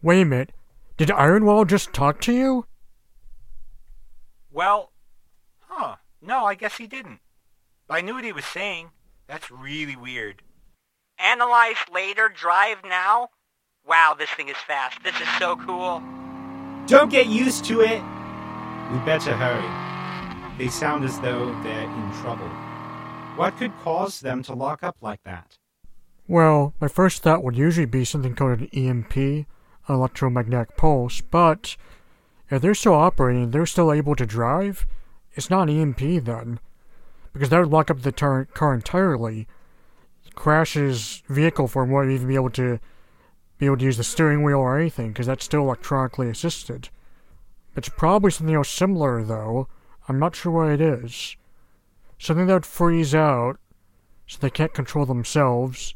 Wait 0.00 0.22
a 0.22 0.24
minute. 0.24 0.52
Did 0.96 1.08
Ironwall 1.08 1.66
just 1.66 1.92
talk 1.92 2.20
to 2.22 2.32
you? 2.32 2.66
Well, 4.52 4.92
huh. 5.60 5.96
No, 6.22 6.44
I 6.44 6.54
guess 6.54 6.76
he 6.76 6.86
didn't. 6.86 7.20
I 7.88 8.00
knew 8.00 8.14
what 8.14 8.24
he 8.24 8.32
was 8.32 8.44
saying. 8.44 8.90
That's 9.26 9.50
really 9.50 9.96
weird. 9.96 10.42
Analyze 11.18 11.76
later, 11.92 12.28
drive 12.28 12.78
now? 12.84 13.30
Wow, 13.86 14.14
this 14.16 14.30
thing 14.30 14.48
is 14.48 14.56
fast. 14.56 15.02
This 15.02 15.18
is 15.20 15.28
so 15.38 15.56
cool. 15.56 16.02
Don't 16.86 17.10
get 17.10 17.26
used 17.26 17.64
to 17.66 17.80
it. 17.80 18.02
We 18.92 18.98
better 19.04 19.32
hurry. 19.32 20.58
They 20.58 20.68
sound 20.68 21.04
as 21.04 21.18
though 21.20 21.46
they're 21.62 21.82
in 21.82 22.12
trouble. 22.20 22.48
What 23.36 23.56
could 23.56 23.76
cause 23.78 24.20
them 24.20 24.42
to 24.44 24.54
lock 24.54 24.82
up 24.82 24.96
like 25.00 25.22
that? 25.24 25.56
Well, 26.30 26.74
my 26.80 26.86
first 26.86 27.24
thought 27.24 27.42
would 27.42 27.56
usually 27.56 27.86
be 27.86 28.04
something 28.04 28.36
called 28.36 28.60
an 28.60 28.68
EMP, 28.72 29.48
electromagnetic 29.88 30.76
pulse, 30.76 31.20
but 31.20 31.76
if 32.48 32.62
they're 32.62 32.72
still 32.72 32.94
operating, 32.94 33.50
they're 33.50 33.66
still 33.66 33.92
able 33.92 34.14
to 34.14 34.24
drive, 34.24 34.86
it's 35.32 35.50
not 35.50 35.68
an 35.68 35.76
EMP 35.76 36.22
then. 36.24 36.60
Because 37.32 37.48
that 37.48 37.58
would 37.58 37.72
lock 37.72 37.90
up 37.90 38.02
the 38.02 38.12
tar- 38.12 38.44
car 38.44 38.72
entirely. 38.74 39.48
Crash's 40.36 41.24
vehicle 41.28 41.66
form 41.66 41.90
won't 41.90 42.12
even 42.12 42.28
be 42.28 42.36
able 42.36 42.50
to 42.50 42.78
be 43.58 43.66
able 43.66 43.78
to 43.78 43.86
use 43.86 43.96
the 43.96 44.04
steering 44.04 44.44
wheel 44.44 44.58
or 44.60 44.78
anything, 44.78 45.08
because 45.08 45.26
that's 45.26 45.44
still 45.44 45.62
electronically 45.62 46.30
assisted. 46.30 46.90
It's 47.74 47.88
probably 47.88 48.30
something 48.30 48.54
else 48.54 48.68
similar, 48.68 49.24
though. 49.24 49.66
I'm 50.08 50.20
not 50.20 50.36
sure 50.36 50.52
what 50.52 50.70
it 50.70 50.80
is. 50.80 51.34
Something 52.20 52.46
that 52.46 52.54
would 52.54 52.66
freeze 52.66 53.16
out, 53.16 53.58
so 54.28 54.38
they 54.40 54.50
can't 54.50 54.72
control 54.72 55.06
themselves, 55.06 55.92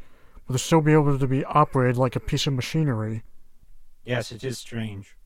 they'll 0.48 0.58
still 0.58 0.80
be 0.80 0.92
able 0.92 1.18
to 1.18 1.26
be 1.26 1.44
operated 1.44 1.96
like 1.96 2.16
a 2.16 2.20
piece 2.20 2.46
of 2.46 2.52
machinery. 2.52 3.22
Yes, 4.04 4.32
it 4.32 4.44
is 4.44 4.58
strange. 4.58 5.16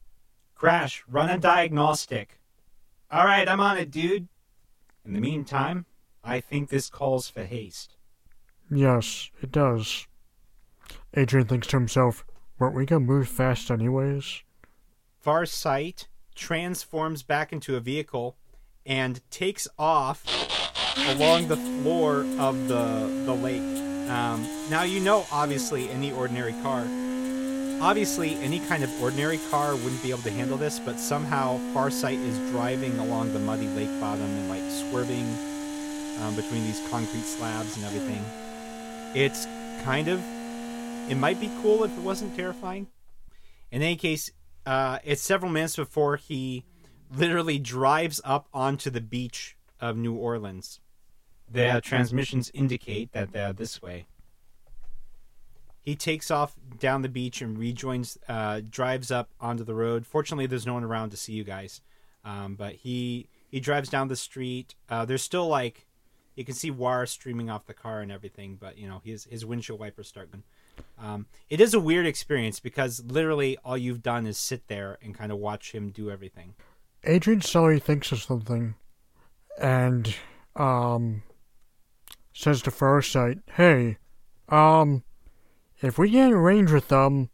Crash, 0.55 1.05
run 1.09 1.31
a 1.31 1.39
diagnostic. 1.39 2.41
All 3.11 3.25
right, 3.25 3.49
I'm 3.49 3.61
on 3.61 3.79
it, 3.79 3.91
dude. 3.91 4.29
In 5.05 5.15
the 5.15 5.21
meantime, 5.21 5.87
I 6.23 6.41
think 6.41 6.69
this 6.69 6.91
calls 6.91 7.29
for 7.29 7.45
haste. 7.45 7.97
Yes, 8.71 9.31
it 9.41 9.51
does. 9.51 10.07
Adrian 11.15 11.47
thinks 11.47 11.67
to 11.69 11.77
himself, 11.77 12.25
weren't 12.59 12.75
we 12.75 12.85
gonna 12.85 13.01
move 13.01 13.29
fast 13.29 13.71
anyways? 13.71 14.43
Farsight 15.25 16.07
transforms 16.35 17.23
back 17.23 17.53
into 17.53 17.77
a 17.77 17.81
vehicle 17.81 18.37
and 18.85 19.21
takes 19.31 19.67
off 19.79 20.25
along 21.09 21.49
the 21.49 21.57
floor 21.57 22.27
of 22.39 22.69
the 22.69 23.23
the 23.25 23.35
lake. 23.35 23.98
Um, 24.09 24.49
now 24.71 24.83
you 24.83 25.01
know, 25.01 25.27
obviously, 25.31 25.91
any 25.91 26.13
ordinary 26.13 26.55
car, 26.63 26.81
obviously, 27.81 28.35
any 28.37 28.59
kind 28.61 28.83
of 28.83 29.03
ordinary 29.03 29.39
car 29.51 29.75
wouldn't 29.77 30.03
be 30.03 30.11
able 30.11 30.23
to 30.23 30.31
handle 30.31 30.57
this, 30.57 30.79
but 30.79 30.99
somehow 30.99 31.59
Farsight 31.75 32.19
is 32.25 32.39
driving 32.51 32.99
along 32.99 33.33
the 33.33 33.39
muddy 33.39 33.67
lake 33.69 34.01
bottom 34.01 34.25
and 34.25 34.49
like 34.49 34.63
swerving 34.71 35.27
um, 36.23 36.35
between 36.37 36.65
these 36.65 36.81
concrete 36.91 37.25
slabs 37.25 37.77
and 37.77 37.85
everything. 37.85 38.25
It's 39.15 39.47
kind 39.85 40.09
of, 40.09 40.23
it 41.11 41.17
might 41.17 41.41
be 41.41 41.51
cool 41.63 41.85
if 41.85 41.97
it 41.97 42.03
wasn't 42.03 42.35
terrifying. 42.35 42.89
In 43.71 43.83
any 43.83 43.97
case, 43.97 44.31
uh, 44.67 44.99
it's 45.05 45.23
several 45.23 45.53
minutes 45.53 45.77
before 45.77 46.17
he 46.17 46.65
literally 47.15 47.59
drives 47.59 48.21
up 48.25 48.49
onto 48.53 48.91
the 48.91 49.01
beach 49.01 49.57
of 49.81 49.97
New 49.97 50.15
Orleans. 50.15 50.81
The 51.51 51.81
transmissions 51.83 52.51
indicate 52.53 53.13
that 53.13 53.33
they're 53.33 53.53
this 53.53 53.81
way. 53.81 54.07
He 55.81 55.97
takes 55.97 56.31
off 56.31 56.55
down 56.79 57.01
the 57.01 57.09
beach 57.09 57.41
and 57.41 57.59
rejoins, 57.59 58.19
uh, 58.29 58.61
drives 58.69 59.11
up 59.11 59.31
onto 59.41 59.65
the 59.65 59.75
road. 59.75 60.07
Fortunately, 60.07 60.47
there's 60.47 60.67
no 60.67 60.75
one 60.75 60.85
around 60.85 61.11
to 61.11 61.17
see 61.17 61.33
you 61.33 61.45
guys. 61.45 61.81
Um, 62.25 62.57
but 62.57 62.75
he 62.75 63.29
he 63.49 63.61
drives 63.61 63.89
down 63.89 64.09
the 64.09 64.17
street. 64.17 64.75
Uh, 64.91 65.05
there's 65.07 65.23
still 65.23 65.49
like 65.49 65.87
you 66.35 66.45
can 66.45 66.55
see 66.55 66.71
wire 66.71 67.07
streaming 67.07 67.49
off 67.49 67.67
the 67.67 67.75
car 67.75 68.01
and 68.01 68.13
everything, 68.13 68.57
but 68.61 68.77
you 68.77 68.89
know 68.89 69.01
his 69.03 69.25
his 69.25 69.47
windshield 69.47 69.81
wipers 69.81 70.09
start 70.09 70.31
going. 70.31 70.45
Um, 70.99 71.27
it 71.49 71.61
is 71.61 71.75
a 71.75 71.81
weird 71.81 72.07
experience 72.07 72.61
because 72.61 73.03
literally 73.05 73.57
all 73.65 73.77
you've 73.79 74.03
done 74.03 74.27
is 74.27 74.39
sit 74.39 74.69
there 74.69 74.99
and 75.03 75.15
kind 75.15 75.33
of 75.33 75.39
watch 75.39 75.73
him 75.73 75.91
do 75.91 76.11
everything. 76.11 76.55
Adrian 77.05 77.41
Sully 77.41 77.79
thinks 77.79 78.13
of 78.13 78.23
something 78.23 78.75
and 79.59 80.15
um 80.55 81.23
says 82.39 82.63
to 82.63 82.71
Farsight, 82.71 83.41
Hey, 83.55 83.99
um 84.49 85.03
if 85.83 85.99
we 85.99 86.11
get 86.11 86.29
in 86.29 86.37
range 86.37 86.71
with 86.71 86.87
them 86.87 87.31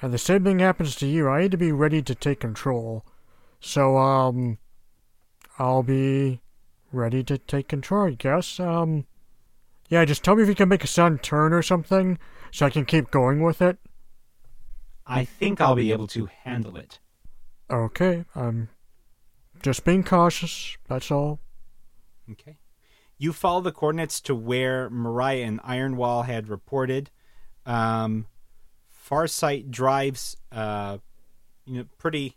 and 0.00 0.10
the 0.10 0.16
same 0.18 0.42
thing 0.42 0.58
happens 0.58 0.96
to 0.96 1.06
you, 1.06 1.28
I 1.28 1.42
need 1.42 1.50
to 1.50 1.58
be 1.58 1.70
ready 1.70 2.00
to 2.00 2.14
take 2.14 2.40
control. 2.40 3.04
So, 3.60 3.98
um, 3.98 4.58
I'll 5.58 5.82
be 5.82 6.40
ready 6.92 7.22
to 7.24 7.36
take 7.36 7.68
control, 7.68 8.08
I 8.08 8.10
guess. 8.12 8.58
Um, 8.58 9.06
yeah, 9.88 10.04
just 10.06 10.24
tell 10.24 10.34
me 10.34 10.42
if 10.42 10.48
you 10.48 10.54
can 10.54 10.68
make 10.68 10.82
a 10.82 10.88
sudden 10.88 11.18
turn 11.18 11.52
or 11.52 11.62
something, 11.62 12.18
so 12.50 12.66
I 12.66 12.70
can 12.70 12.86
keep 12.86 13.10
going 13.10 13.42
with 13.42 13.60
it. 13.62 13.78
I 15.06 15.24
think 15.24 15.60
I'll 15.60 15.74
be 15.74 15.92
able 15.92 16.08
to 16.08 16.28
handle 16.44 16.76
it. 16.76 16.98
Okay, 17.70 18.24
I'm 18.34 18.70
just 19.62 19.84
being 19.84 20.02
cautious, 20.02 20.76
that's 20.88 21.10
all. 21.10 21.38
Okay. 22.30 22.56
You 23.22 23.32
follow 23.32 23.60
the 23.60 23.70
coordinates 23.70 24.20
to 24.22 24.34
where 24.34 24.90
Mariah 24.90 25.44
and 25.44 25.62
Ironwall 25.62 26.24
had 26.24 26.48
reported. 26.48 27.08
Um, 27.64 28.26
Farsight 29.08 29.70
drives, 29.70 30.36
uh, 30.50 30.98
you 31.64 31.76
know, 31.76 31.84
pretty. 31.98 32.36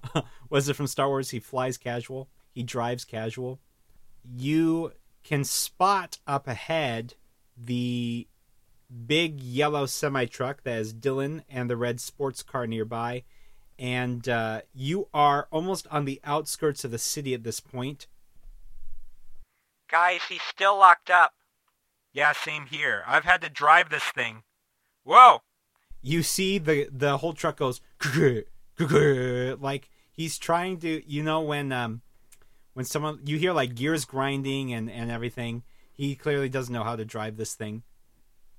was 0.50 0.68
it 0.68 0.74
from 0.74 0.88
Star 0.88 1.06
Wars? 1.06 1.30
He 1.30 1.38
flies 1.38 1.78
casual. 1.78 2.28
He 2.50 2.64
drives 2.64 3.04
casual. 3.04 3.60
You 4.36 4.94
can 5.22 5.44
spot 5.44 6.18
up 6.26 6.48
ahead 6.48 7.14
the 7.56 8.26
big 9.06 9.40
yellow 9.40 9.86
semi 9.86 10.24
truck 10.24 10.64
that 10.64 10.80
is 10.80 10.92
Dylan 10.92 11.44
and 11.48 11.70
the 11.70 11.76
red 11.76 12.00
sports 12.00 12.42
car 12.42 12.66
nearby. 12.66 13.22
And 13.78 14.28
uh, 14.28 14.62
you 14.74 15.06
are 15.14 15.46
almost 15.52 15.86
on 15.86 16.04
the 16.04 16.20
outskirts 16.24 16.84
of 16.84 16.90
the 16.90 16.98
city 16.98 17.32
at 17.32 17.44
this 17.44 17.60
point. 17.60 18.08
Guys, 19.90 20.20
he's 20.28 20.42
still 20.42 20.76
locked 20.78 21.10
up. 21.10 21.32
Yeah, 22.12 22.32
same 22.32 22.66
here. 22.66 23.02
I've 23.06 23.24
had 23.24 23.40
to 23.42 23.48
drive 23.50 23.90
this 23.90 24.04
thing. 24.04 24.42
Whoa! 25.04 25.40
You 26.02 26.22
see 26.22 26.58
the 26.58 26.88
the 26.90 27.18
whole 27.18 27.32
truck 27.34 27.56
goes 27.58 27.80
like 29.60 29.88
he's 30.10 30.38
trying 30.38 30.78
to. 30.80 31.10
You 31.10 31.22
know 31.22 31.40
when 31.42 31.72
um 31.72 32.02
when 32.74 32.84
someone 32.84 33.20
you 33.24 33.38
hear 33.38 33.52
like 33.52 33.74
gears 33.74 34.04
grinding 34.04 34.72
and 34.72 34.90
and 34.90 35.10
everything. 35.10 35.62
He 35.92 36.14
clearly 36.14 36.50
doesn't 36.50 36.72
know 36.74 36.84
how 36.84 36.96
to 36.96 37.04
drive 37.06 37.36
this 37.38 37.54
thing. 37.54 37.82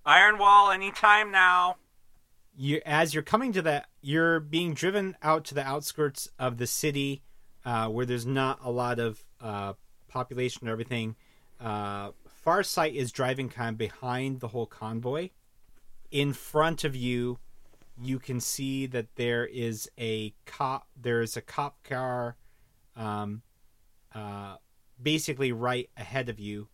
Iron 0.06 0.38
Wall, 0.40 0.72
anytime 0.72 1.32
now. 1.32 1.76
you 2.56 2.82
as 2.86 3.14
you're 3.14 3.22
coming 3.24 3.54
to 3.54 3.62
that 3.64 3.88
you're 4.02 4.40
being 4.40 4.74
driven 4.74 5.16
out 5.22 5.44
to 5.46 5.54
the 5.54 5.64
outskirts 5.64 6.30
of 6.40 6.58
the 6.58 6.66
city 6.66 7.22
uh, 7.66 7.88
where 7.90 8.06
there's 8.06 8.26
not 8.26 8.60
a 8.64 8.72
lot 8.72 8.98
of 8.98 9.24
uh, 9.42 9.74
population 10.08 10.62
and 10.64 10.70
everything 10.70 11.16
uh, 11.60 12.12
farsight 12.46 12.94
is 12.94 13.12
driving 13.12 13.50
kind 13.50 13.70
of 13.70 13.78
behind 13.78 14.40
the 14.40 14.50
whole 14.50 14.66
convoy 14.66 15.30
in 16.12 16.34
front 16.34 16.84
of 16.84 16.96
you 16.96 17.40
you 18.00 18.20
can 18.20 18.40
see 18.40 18.86
that 18.86 19.08
there 19.16 19.46
is 19.46 19.90
a 19.98 20.34
cop 20.46 20.88
there's 21.00 21.36
a 21.36 21.42
cop 21.42 21.84
car 21.84 22.36
um, 22.96 23.42
uh, 24.14 24.56
basically 25.02 25.52
right 25.52 25.90
ahead 25.98 26.30
of 26.30 26.40
you 26.40 26.68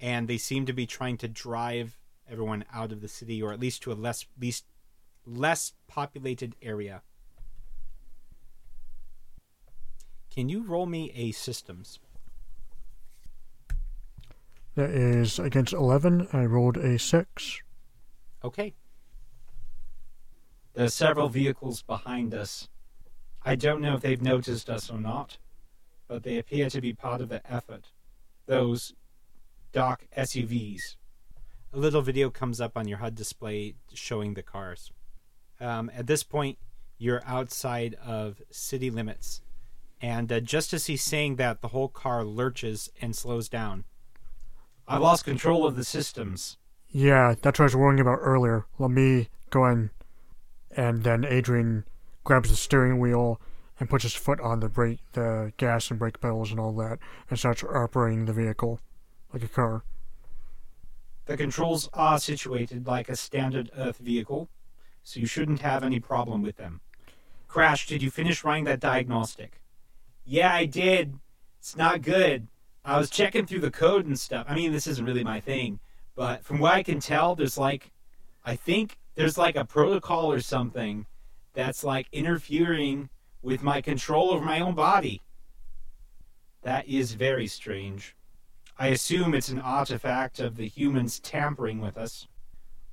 and 0.00 0.28
they 0.28 0.38
seem 0.38 0.66
to 0.66 0.72
be 0.72 0.86
trying 0.86 1.16
to 1.16 1.28
drive 1.28 1.98
everyone 2.28 2.64
out 2.72 2.92
of 2.92 3.00
the 3.00 3.08
city 3.08 3.42
or 3.42 3.52
at 3.52 3.60
least 3.60 3.82
to 3.82 3.92
a 3.92 3.94
less 3.94 4.26
least 4.40 4.64
less 5.26 5.72
populated 5.88 6.54
area. 6.62 7.02
Can 10.30 10.48
you 10.48 10.62
roll 10.62 10.86
me 10.86 11.10
a 11.14 11.32
systems? 11.32 11.98
That 14.76 14.90
is 14.90 15.38
against 15.38 15.72
11. 15.72 16.28
I 16.34 16.44
rolled 16.44 16.76
a 16.76 16.98
6. 16.98 17.62
Okay. 18.44 18.74
There's 20.74 20.92
several 20.92 21.30
vehicles 21.30 21.80
behind 21.80 22.34
us. 22.34 22.68
I 23.42 23.54
don't 23.54 23.80
know 23.80 23.94
if 23.94 24.02
they've 24.02 24.20
noticed 24.20 24.68
us 24.68 24.90
or 24.90 25.00
not, 25.00 25.38
but 26.08 26.22
they 26.24 26.36
appear 26.36 26.68
to 26.68 26.80
be 26.82 26.92
part 26.92 27.22
of 27.22 27.30
the 27.30 27.40
effort. 27.50 27.86
Those 28.44 28.92
dark 29.72 30.06
SUVs. 30.14 30.96
A 31.72 31.78
little 31.78 32.02
video 32.02 32.28
comes 32.28 32.60
up 32.60 32.76
on 32.76 32.86
your 32.86 32.98
HUD 32.98 33.14
display 33.14 33.76
showing 33.94 34.34
the 34.34 34.42
cars. 34.42 34.92
Um, 35.58 35.90
at 35.96 36.06
this 36.06 36.22
point, 36.22 36.58
you're 36.98 37.22
outside 37.24 37.94
of 37.94 38.42
city 38.50 38.90
limits. 38.90 39.40
And 40.02 40.30
uh, 40.30 40.40
just 40.40 40.74
as 40.74 40.84
he's 40.84 41.02
saying 41.02 41.36
that, 41.36 41.62
the 41.62 41.68
whole 41.68 41.88
car 41.88 42.24
lurches 42.24 42.90
and 43.00 43.16
slows 43.16 43.48
down. 43.48 43.84
I've 44.88 45.02
lost 45.02 45.24
control 45.24 45.66
of 45.66 45.76
the 45.76 45.84
systems. 45.84 46.58
Yeah, 46.88 47.34
that's 47.40 47.58
what 47.58 47.64
I 47.64 47.66
was 47.66 47.76
worrying 47.76 48.00
about 48.00 48.18
earlier. 48.20 48.66
Let 48.78 48.90
me 48.90 49.28
go 49.50 49.66
in, 49.66 49.90
and 50.76 51.02
then 51.02 51.24
Adrian 51.24 51.84
grabs 52.24 52.50
the 52.50 52.56
steering 52.56 52.98
wheel 52.98 53.40
and 53.78 53.90
puts 53.90 54.04
his 54.04 54.14
foot 54.14 54.40
on 54.40 54.60
the 54.60 54.68
brake, 54.68 55.00
the 55.12 55.52
gas 55.56 55.90
and 55.90 55.98
brake 55.98 56.20
pedals 56.20 56.50
and 56.50 56.60
all 56.60 56.72
that, 56.74 56.98
and 57.28 57.38
starts 57.38 57.64
operating 57.64 58.24
the 58.24 58.32
vehicle 58.32 58.80
like 59.32 59.42
a 59.42 59.48
car. 59.48 59.82
The 61.26 61.36
controls 61.36 61.90
are 61.92 62.18
situated 62.18 62.86
like 62.86 63.08
a 63.08 63.16
standard 63.16 63.70
Earth 63.76 63.98
vehicle, 63.98 64.48
so 65.02 65.18
you 65.18 65.26
shouldn't 65.26 65.60
have 65.60 65.82
any 65.82 65.98
problem 65.98 66.42
with 66.42 66.56
them. 66.56 66.80
Crash, 67.48 67.86
did 67.86 68.02
you 68.02 68.10
finish 68.10 68.44
running 68.44 68.64
that 68.64 68.80
diagnostic? 68.80 69.60
Yeah, 70.24 70.54
I 70.54 70.66
did. 70.66 71.18
It's 71.58 71.76
not 71.76 72.02
good. 72.02 72.46
I 72.86 72.98
was 72.98 73.10
checking 73.10 73.46
through 73.46 73.60
the 73.60 73.70
code 73.70 74.06
and 74.06 74.18
stuff. 74.18 74.46
I 74.48 74.54
mean, 74.54 74.72
this 74.72 74.86
isn't 74.86 75.04
really 75.04 75.24
my 75.24 75.40
thing, 75.40 75.80
but 76.14 76.44
from 76.44 76.60
what 76.60 76.74
I 76.74 76.84
can 76.84 77.00
tell, 77.00 77.34
there's 77.34 77.58
like, 77.58 77.90
I 78.44 78.54
think 78.54 78.96
there's 79.16 79.36
like 79.36 79.56
a 79.56 79.64
protocol 79.64 80.30
or 80.30 80.40
something 80.40 81.06
that's 81.52 81.82
like 81.82 82.06
interfering 82.12 83.08
with 83.42 83.60
my 83.60 83.80
control 83.80 84.30
over 84.30 84.44
my 84.44 84.60
own 84.60 84.76
body. 84.76 85.20
That 86.62 86.86
is 86.86 87.14
very 87.14 87.48
strange. 87.48 88.14
I 88.78 88.88
assume 88.88 89.34
it's 89.34 89.48
an 89.48 89.60
artifact 89.60 90.38
of 90.38 90.56
the 90.56 90.68
humans 90.68 91.18
tampering 91.18 91.80
with 91.80 91.96
us. 91.96 92.28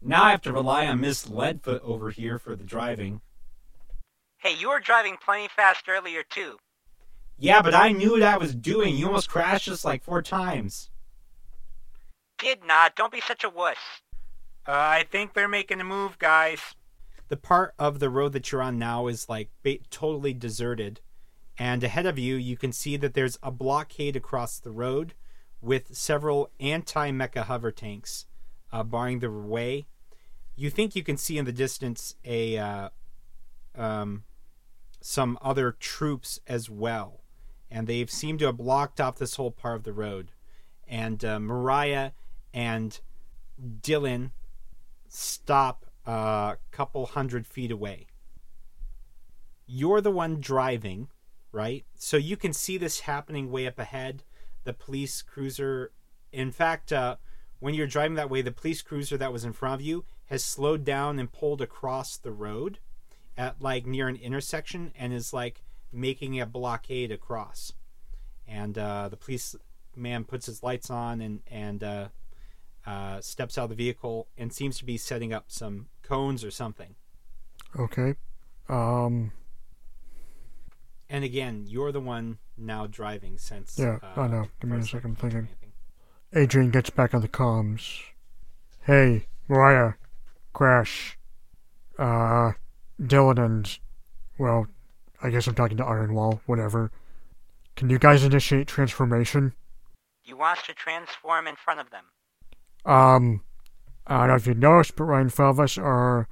Now 0.02 0.24
I 0.24 0.32
have 0.32 0.42
to 0.44 0.54
rely 0.54 0.88
on 0.88 1.02
Miss 1.02 1.26
Leadfoot 1.26 1.82
over 1.84 2.10
here 2.10 2.40
for 2.40 2.56
the 2.56 2.64
driving. 2.64 3.22
Hey, 4.38 4.56
you 4.56 4.70
were 4.70 4.80
driving 4.80 5.18
plenty 5.24 5.50
fast 5.56 5.88
earlier, 5.88 6.24
too. 6.24 6.58
Yeah, 7.38 7.62
but 7.62 7.74
I 7.74 7.92
knew 7.92 8.12
what 8.12 8.24
I 8.24 8.38
was 8.38 8.56
doing. 8.56 8.96
You 8.96 9.08
almost 9.08 9.30
crashed 9.30 9.68
us 9.68 9.84
like 9.84 10.04
four 10.04 10.22
times. 10.22 10.90
Did 12.38 12.64
not. 12.66 12.96
Don't 12.96 13.12
be 13.12 13.22
such 13.22 13.44
a 13.44 13.50
wuss. 13.50 13.78
Uh, 14.68 14.72
I 14.72 15.06
think 15.10 15.34
they're 15.34 15.48
making 15.48 15.82
a 15.82 15.84
move, 15.84 16.18
guys. 16.20 16.60
The 17.28 17.38
part 17.38 17.74
of 17.78 18.00
the 18.00 18.10
road 18.10 18.34
that 18.34 18.52
you're 18.52 18.62
on 18.62 18.78
now 18.78 19.08
is 19.08 19.28
like 19.28 19.50
ba- 19.64 19.80
totally 19.90 20.34
deserted. 20.34 21.02
And 21.58 21.84
ahead 21.84 22.06
of 22.06 22.18
you, 22.18 22.36
you 22.36 22.58
can 22.58 22.72
see 22.72 22.98
that 22.98 23.14
there's 23.14 23.38
a 23.44 23.52
blockade 23.52 24.16
across 24.16 24.60
the 24.60 24.72
road 24.72 25.14
with 25.62 25.96
several 25.96 26.50
anti 26.60 27.12
mecha 27.12 27.44
hover 27.46 27.72
tanks 27.72 28.26
uh, 28.72 28.84
barring 28.84 29.20
the 29.20 29.32
way. 29.32 29.86
You 30.56 30.70
think 30.70 30.96
you 30.96 31.04
can 31.04 31.18
see 31.18 31.38
in 31.38 31.46
the 31.46 31.52
distance 31.52 32.16
a 32.26 32.58
uh, 32.58 32.90
um, 33.76 34.24
some 35.02 35.38
other 35.42 35.72
troops 35.72 36.40
as 36.48 36.70
well, 36.70 37.22
and 37.74 37.88
they've 37.88 38.10
seemed 38.10 38.38
to 38.38 38.46
have 38.46 38.58
blocked 38.58 39.02
off 39.02 39.18
this 39.18 39.36
whole 39.36 39.50
part 39.50 39.78
of 39.78 39.84
the 39.84 39.92
road. 39.92 40.32
And 40.88 41.26
uh, 41.26 41.40
Mariah 41.40 42.12
and 42.54 43.00
Dylan 43.82 44.30
stop 45.10 45.88
a 46.06 46.58
couple 46.70 47.08
hundred 47.08 47.48
feet 47.48 47.72
away. 47.72 48.06
You're 49.66 50.02
the 50.02 50.12
one 50.12 50.40
driving, 50.40 51.08
right? 51.52 51.84
So 51.96 52.16
you 52.16 52.38
can 52.38 52.54
see 52.54 52.78
this 52.78 53.02
happening 53.02 53.52
way 53.52 53.66
up 53.66 53.80
ahead. 53.80 54.24
The 54.66 54.74
police 54.74 55.24
cruiser, 55.24 55.92
in 56.32 56.52
fact, 56.52 56.94
uh, 56.94 57.16
when 57.60 57.74
you're 57.74 57.88
driving 57.88 58.16
that 58.16 58.30
way, 58.30 58.44
the 58.44 58.52
police 58.52 58.84
cruiser 58.84 59.18
that 59.18 59.34
was 59.34 59.44
in 59.44 59.54
front 59.54 59.76
of 59.76 59.82
you 59.82 60.06
has 60.26 60.46
slowed 60.46 60.84
down 60.84 61.18
and 61.18 61.32
pulled 61.32 61.62
across 61.62 62.18
the 62.18 62.32
road 62.32 62.78
at 63.36 63.62
like 63.64 63.88
near 63.88 64.08
an 64.08 64.16
intersection 64.18 64.92
and 64.96 65.12
is 65.12 65.34
like 65.34 65.63
making 65.94 66.40
a 66.40 66.46
blockade 66.46 67.12
across. 67.12 67.74
And 68.48 68.78
uh, 68.78 69.10
the 69.10 69.18
police 69.18 69.56
man 69.96 70.24
puts 70.24 70.48
his 70.48 70.64
lights 70.64 70.90
on 70.90 71.22
and 71.22 71.42
and 71.50 71.84
uh, 71.84 72.08
uh, 72.86 73.22
steps 73.22 73.58
out 73.58 73.66
of 73.66 73.70
the 73.70 73.76
vehicle 73.76 74.28
and 74.38 74.52
seems 74.52 74.78
to 74.80 74.86
be 74.86 74.98
setting 74.98 75.32
up 75.32 75.46
some 75.48 75.88
cones 76.02 76.44
or 76.44 76.52
something. 76.52 76.96
Okay. 77.80 78.16
Um, 78.70 79.32
And 81.10 81.24
again, 81.24 81.66
you're 81.68 81.92
the 81.92 82.02
one 82.02 82.38
now 82.58 82.88
driving 82.88 83.38
since. 83.38 83.78
Yeah, 83.78 84.00
uh, 84.02 84.22
I 84.22 84.28
know. 84.28 84.48
Give 84.60 84.70
me 84.70 84.78
a 84.78 84.84
second, 84.84 85.18
do 85.18 85.30
thinking. 85.30 85.48
Adrian 86.34 86.72
gets 86.72 86.90
back 86.90 87.14
on 87.14 87.22
the 87.22 87.28
comms. 87.28 88.02
Hey, 88.82 89.28
Mariah, 89.48 89.94
Crash, 90.52 91.18
uh, 92.00 92.54
Dylan 93.02 93.38
and, 93.44 93.80
well, 94.38 94.68
I 95.24 95.30
guess 95.30 95.48
I'm 95.48 95.56
talking 95.56 95.78
to 95.78 95.84
Ironwall, 95.84 96.42
whatever. 96.46 96.92
Can 97.76 97.90
you 97.90 97.98
guys 97.98 98.24
initiate 98.24 98.68
transformation? 98.68 99.54
You 100.26 100.38
want 100.38 100.60
us 100.60 100.66
to 100.68 100.74
transform 100.74 101.48
in 101.48 101.56
front 101.56 101.80
of 101.80 101.90
them. 101.90 102.04
Um, 102.86 103.42
I 104.06 104.20
don't 104.20 104.28
know 104.28 104.36
if 104.36 104.46
you 104.46 104.54
noticed, 104.54 104.96
but 104.96 105.06
right 105.06 105.22
in 105.22 105.30
front 105.30 105.52
of 105.52 105.60
us 105.60 105.78
are 105.78 106.28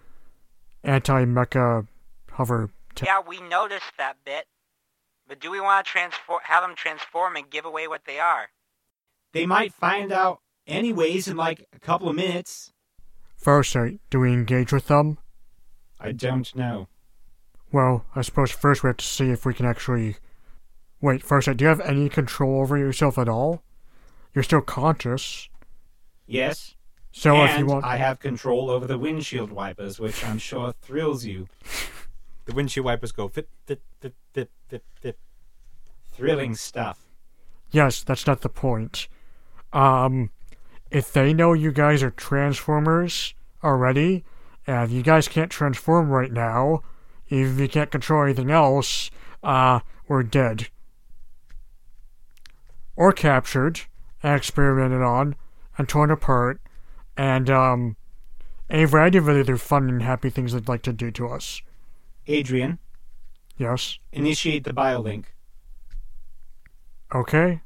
anti-mecha 0.84 1.88
hover. 2.34 2.70
Te- 2.96 3.06
Yeah, 3.06 3.22
we 3.26 3.42
noticed 3.42 3.94
that 3.98 4.18
bit. 4.26 4.46
But 5.28 5.39
do 5.39 5.50
we 5.50 5.62
want 5.62 5.86
to 5.86 5.92
transform, 5.92 6.42
have 6.44 6.64
them 6.64 6.76
transform 6.76 7.38
and 7.38 7.50
give 7.50 7.64
away 7.66 7.88
what 7.88 8.02
they 8.06 8.20
are? 8.20 8.50
They 9.32 9.46
might 9.46 9.74
find 9.74 10.12
out 10.12 10.39
anyways 10.68 11.30
in 11.30 11.38
like 11.38 11.66
a 11.74 11.80
couple 11.80 12.10
of 12.10 12.16
minutes. 12.16 12.74
Farsight, 13.42 14.00
do 14.10 14.20
we 14.20 14.34
engage 14.34 14.74
with 14.74 14.88
them? 14.88 15.18
I 16.00 16.12
don't 16.12 16.54
know. 16.56 16.88
Well, 17.72 18.06
I 18.16 18.22
suppose 18.22 18.52
first 18.52 18.84
we 18.84 18.88
have 18.88 18.98
to 18.98 19.06
see 19.06 19.30
if 19.30 19.46
we 19.46 19.54
can 19.54 19.66
actually. 19.66 20.18
Wait, 21.00 21.24
Farsight, 21.24 21.58
do 21.58 21.64
you 21.64 21.70
have 21.70 21.82
any 21.82 22.10
control 22.10 22.62
over 22.62 22.78
yourself 22.78 23.18
at 23.18 23.28
all? 23.28 23.64
You're 24.36 24.44
still 24.44 24.62
conscious. 24.62 25.50
Yes. 26.28 26.76
So 27.12 27.36
and 27.36 27.52
if 27.52 27.60
you 27.60 27.66
want. 27.66 27.84
I 27.86 27.98
have 27.98 28.20
control 28.20 28.70
over 28.70 28.86
the 28.86 28.98
windshield 28.98 29.52
wipers, 29.52 30.00
which 30.00 30.24
I'm 30.26 30.38
sure 30.38 30.74
thrills 30.82 31.26
you. 31.26 31.48
The 32.46 32.54
windshield 32.54 32.86
wipers 32.86 33.12
go 33.12 33.28
fit, 33.28 33.48
fit, 33.68 33.82
fit, 34.00 34.14
fit, 34.34 34.50
fit, 34.68 34.84
fit. 35.00 35.18
Thrilling 36.12 36.56
stuff. 36.56 37.06
Yes, 37.70 38.04
that's 38.04 38.26
not 38.26 38.42
the 38.42 38.50
point. 38.50 39.08
Um, 39.72 40.32
if 40.90 41.14
they 41.14 41.34
know 41.34 41.54
you 41.54 41.72
guys 41.72 42.02
are 42.02 42.12
Transformers 42.12 43.36
already, 43.64 44.24
and 44.66 44.92
you 44.92 45.04
guys 45.04 45.28
can't 45.28 45.52
transform 45.52 46.10
right 46.10 46.32
now, 46.32 46.82
if 47.32 47.60
you 47.60 47.68
can't 47.70 47.90
control 47.92 48.24
anything 48.26 48.52
else, 48.52 49.10
uh, 49.42 49.80
we're 50.08 50.24
dead. 50.24 50.68
Or 52.96 53.14
captured, 53.14 53.82
and 54.22 54.36
experimented 54.36 55.02
on, 55.02 55.36
and 55.78 55.88
torn 55.88 56.12
apart, 56.12 56.62
and, 57.16 57.50
um, 57.50 57.96
a 58.70 58.86
variety 58.86 59.18
of 59.18 59.28
other 59.28 59.58
fun 59.58 59.90
and 59.90 60.04
happy 60.04 60.30
things 60.30 60.54
they'd 60.54 60.68
like 60.68 60.82
to 60.84 60.94
do 60.94 61.10
to 61.12 61.28
us. 61.30 61.62
Adrian, 62.28 62.80
Yes? 63.58 63.98
initiate 64.12 64.64
the 64.64 64.74
biolink. 64.74 65.26
Okay? 67.14 67.62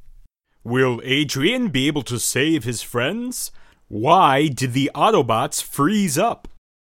Will 0.63 0.99
Adrian 1.03 1.70
be 1.70 1.88
able 1.88 2.01
to 2.03 2.20
save 2.20 2.63
his 2.63 2.82
friends? 2.82 3.51
Why 3.88 4.47
did 4.47 4.74
the 4.74 4.89
Autobots 4.95 5.61
freeze 5.61 6.18
up? 6.18 6.47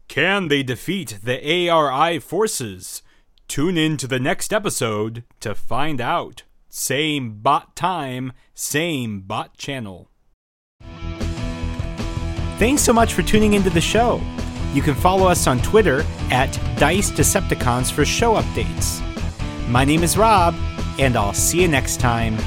Can 0.08 0.48
they 0.48 0.64
defeat 0.64 1.20
the 1.24 1.70
ARI 1.70 2.20
forces? 2.20 3.02
Tune 3.48 3.78
in 3.78 3.98
to 3.98 4.08
the 4.08 4.20
next 4.20 4.54
episode 4.54 5.24
to 5.40 5.56
find 5.56 6.00
out. 6.00 6.44
Same 6.70 7.40
bot 7.42 7.76
time, 7.76 8.34
same 8.54 9.22
bot 9.22 9.58
channel. 9.58 10.10
Thanks 12.58 12.82
so 12.82 12.94
much 12.94 13.14
for 13.14 13.24
tuning 13.24 13.54
into 13.54 13.70
the 13.70 13.82
show. 13.82 14.22
You 14.74 14.82
can 14.82 14.96
follow 14.96 15.28
us 15.28 15.48
on 15.48 15.60
Twitter 15.62 16.04
at 16.32 16.52
Dice 16.78 17.12
Decepticons 17.12 17.92
for 17.92 18.06
show 18.06 18.36
updates. 18.36 19.02
My 19.70 19.86
name 19.86 20.04
is 20.04 20.18
Rob, 20.18 20.56
and 20.98 21.16
I'll 21.16 21.34
see 21.34 21.62
you 21.62 21.68
next 21.68 22.00
time. 22.00 22.38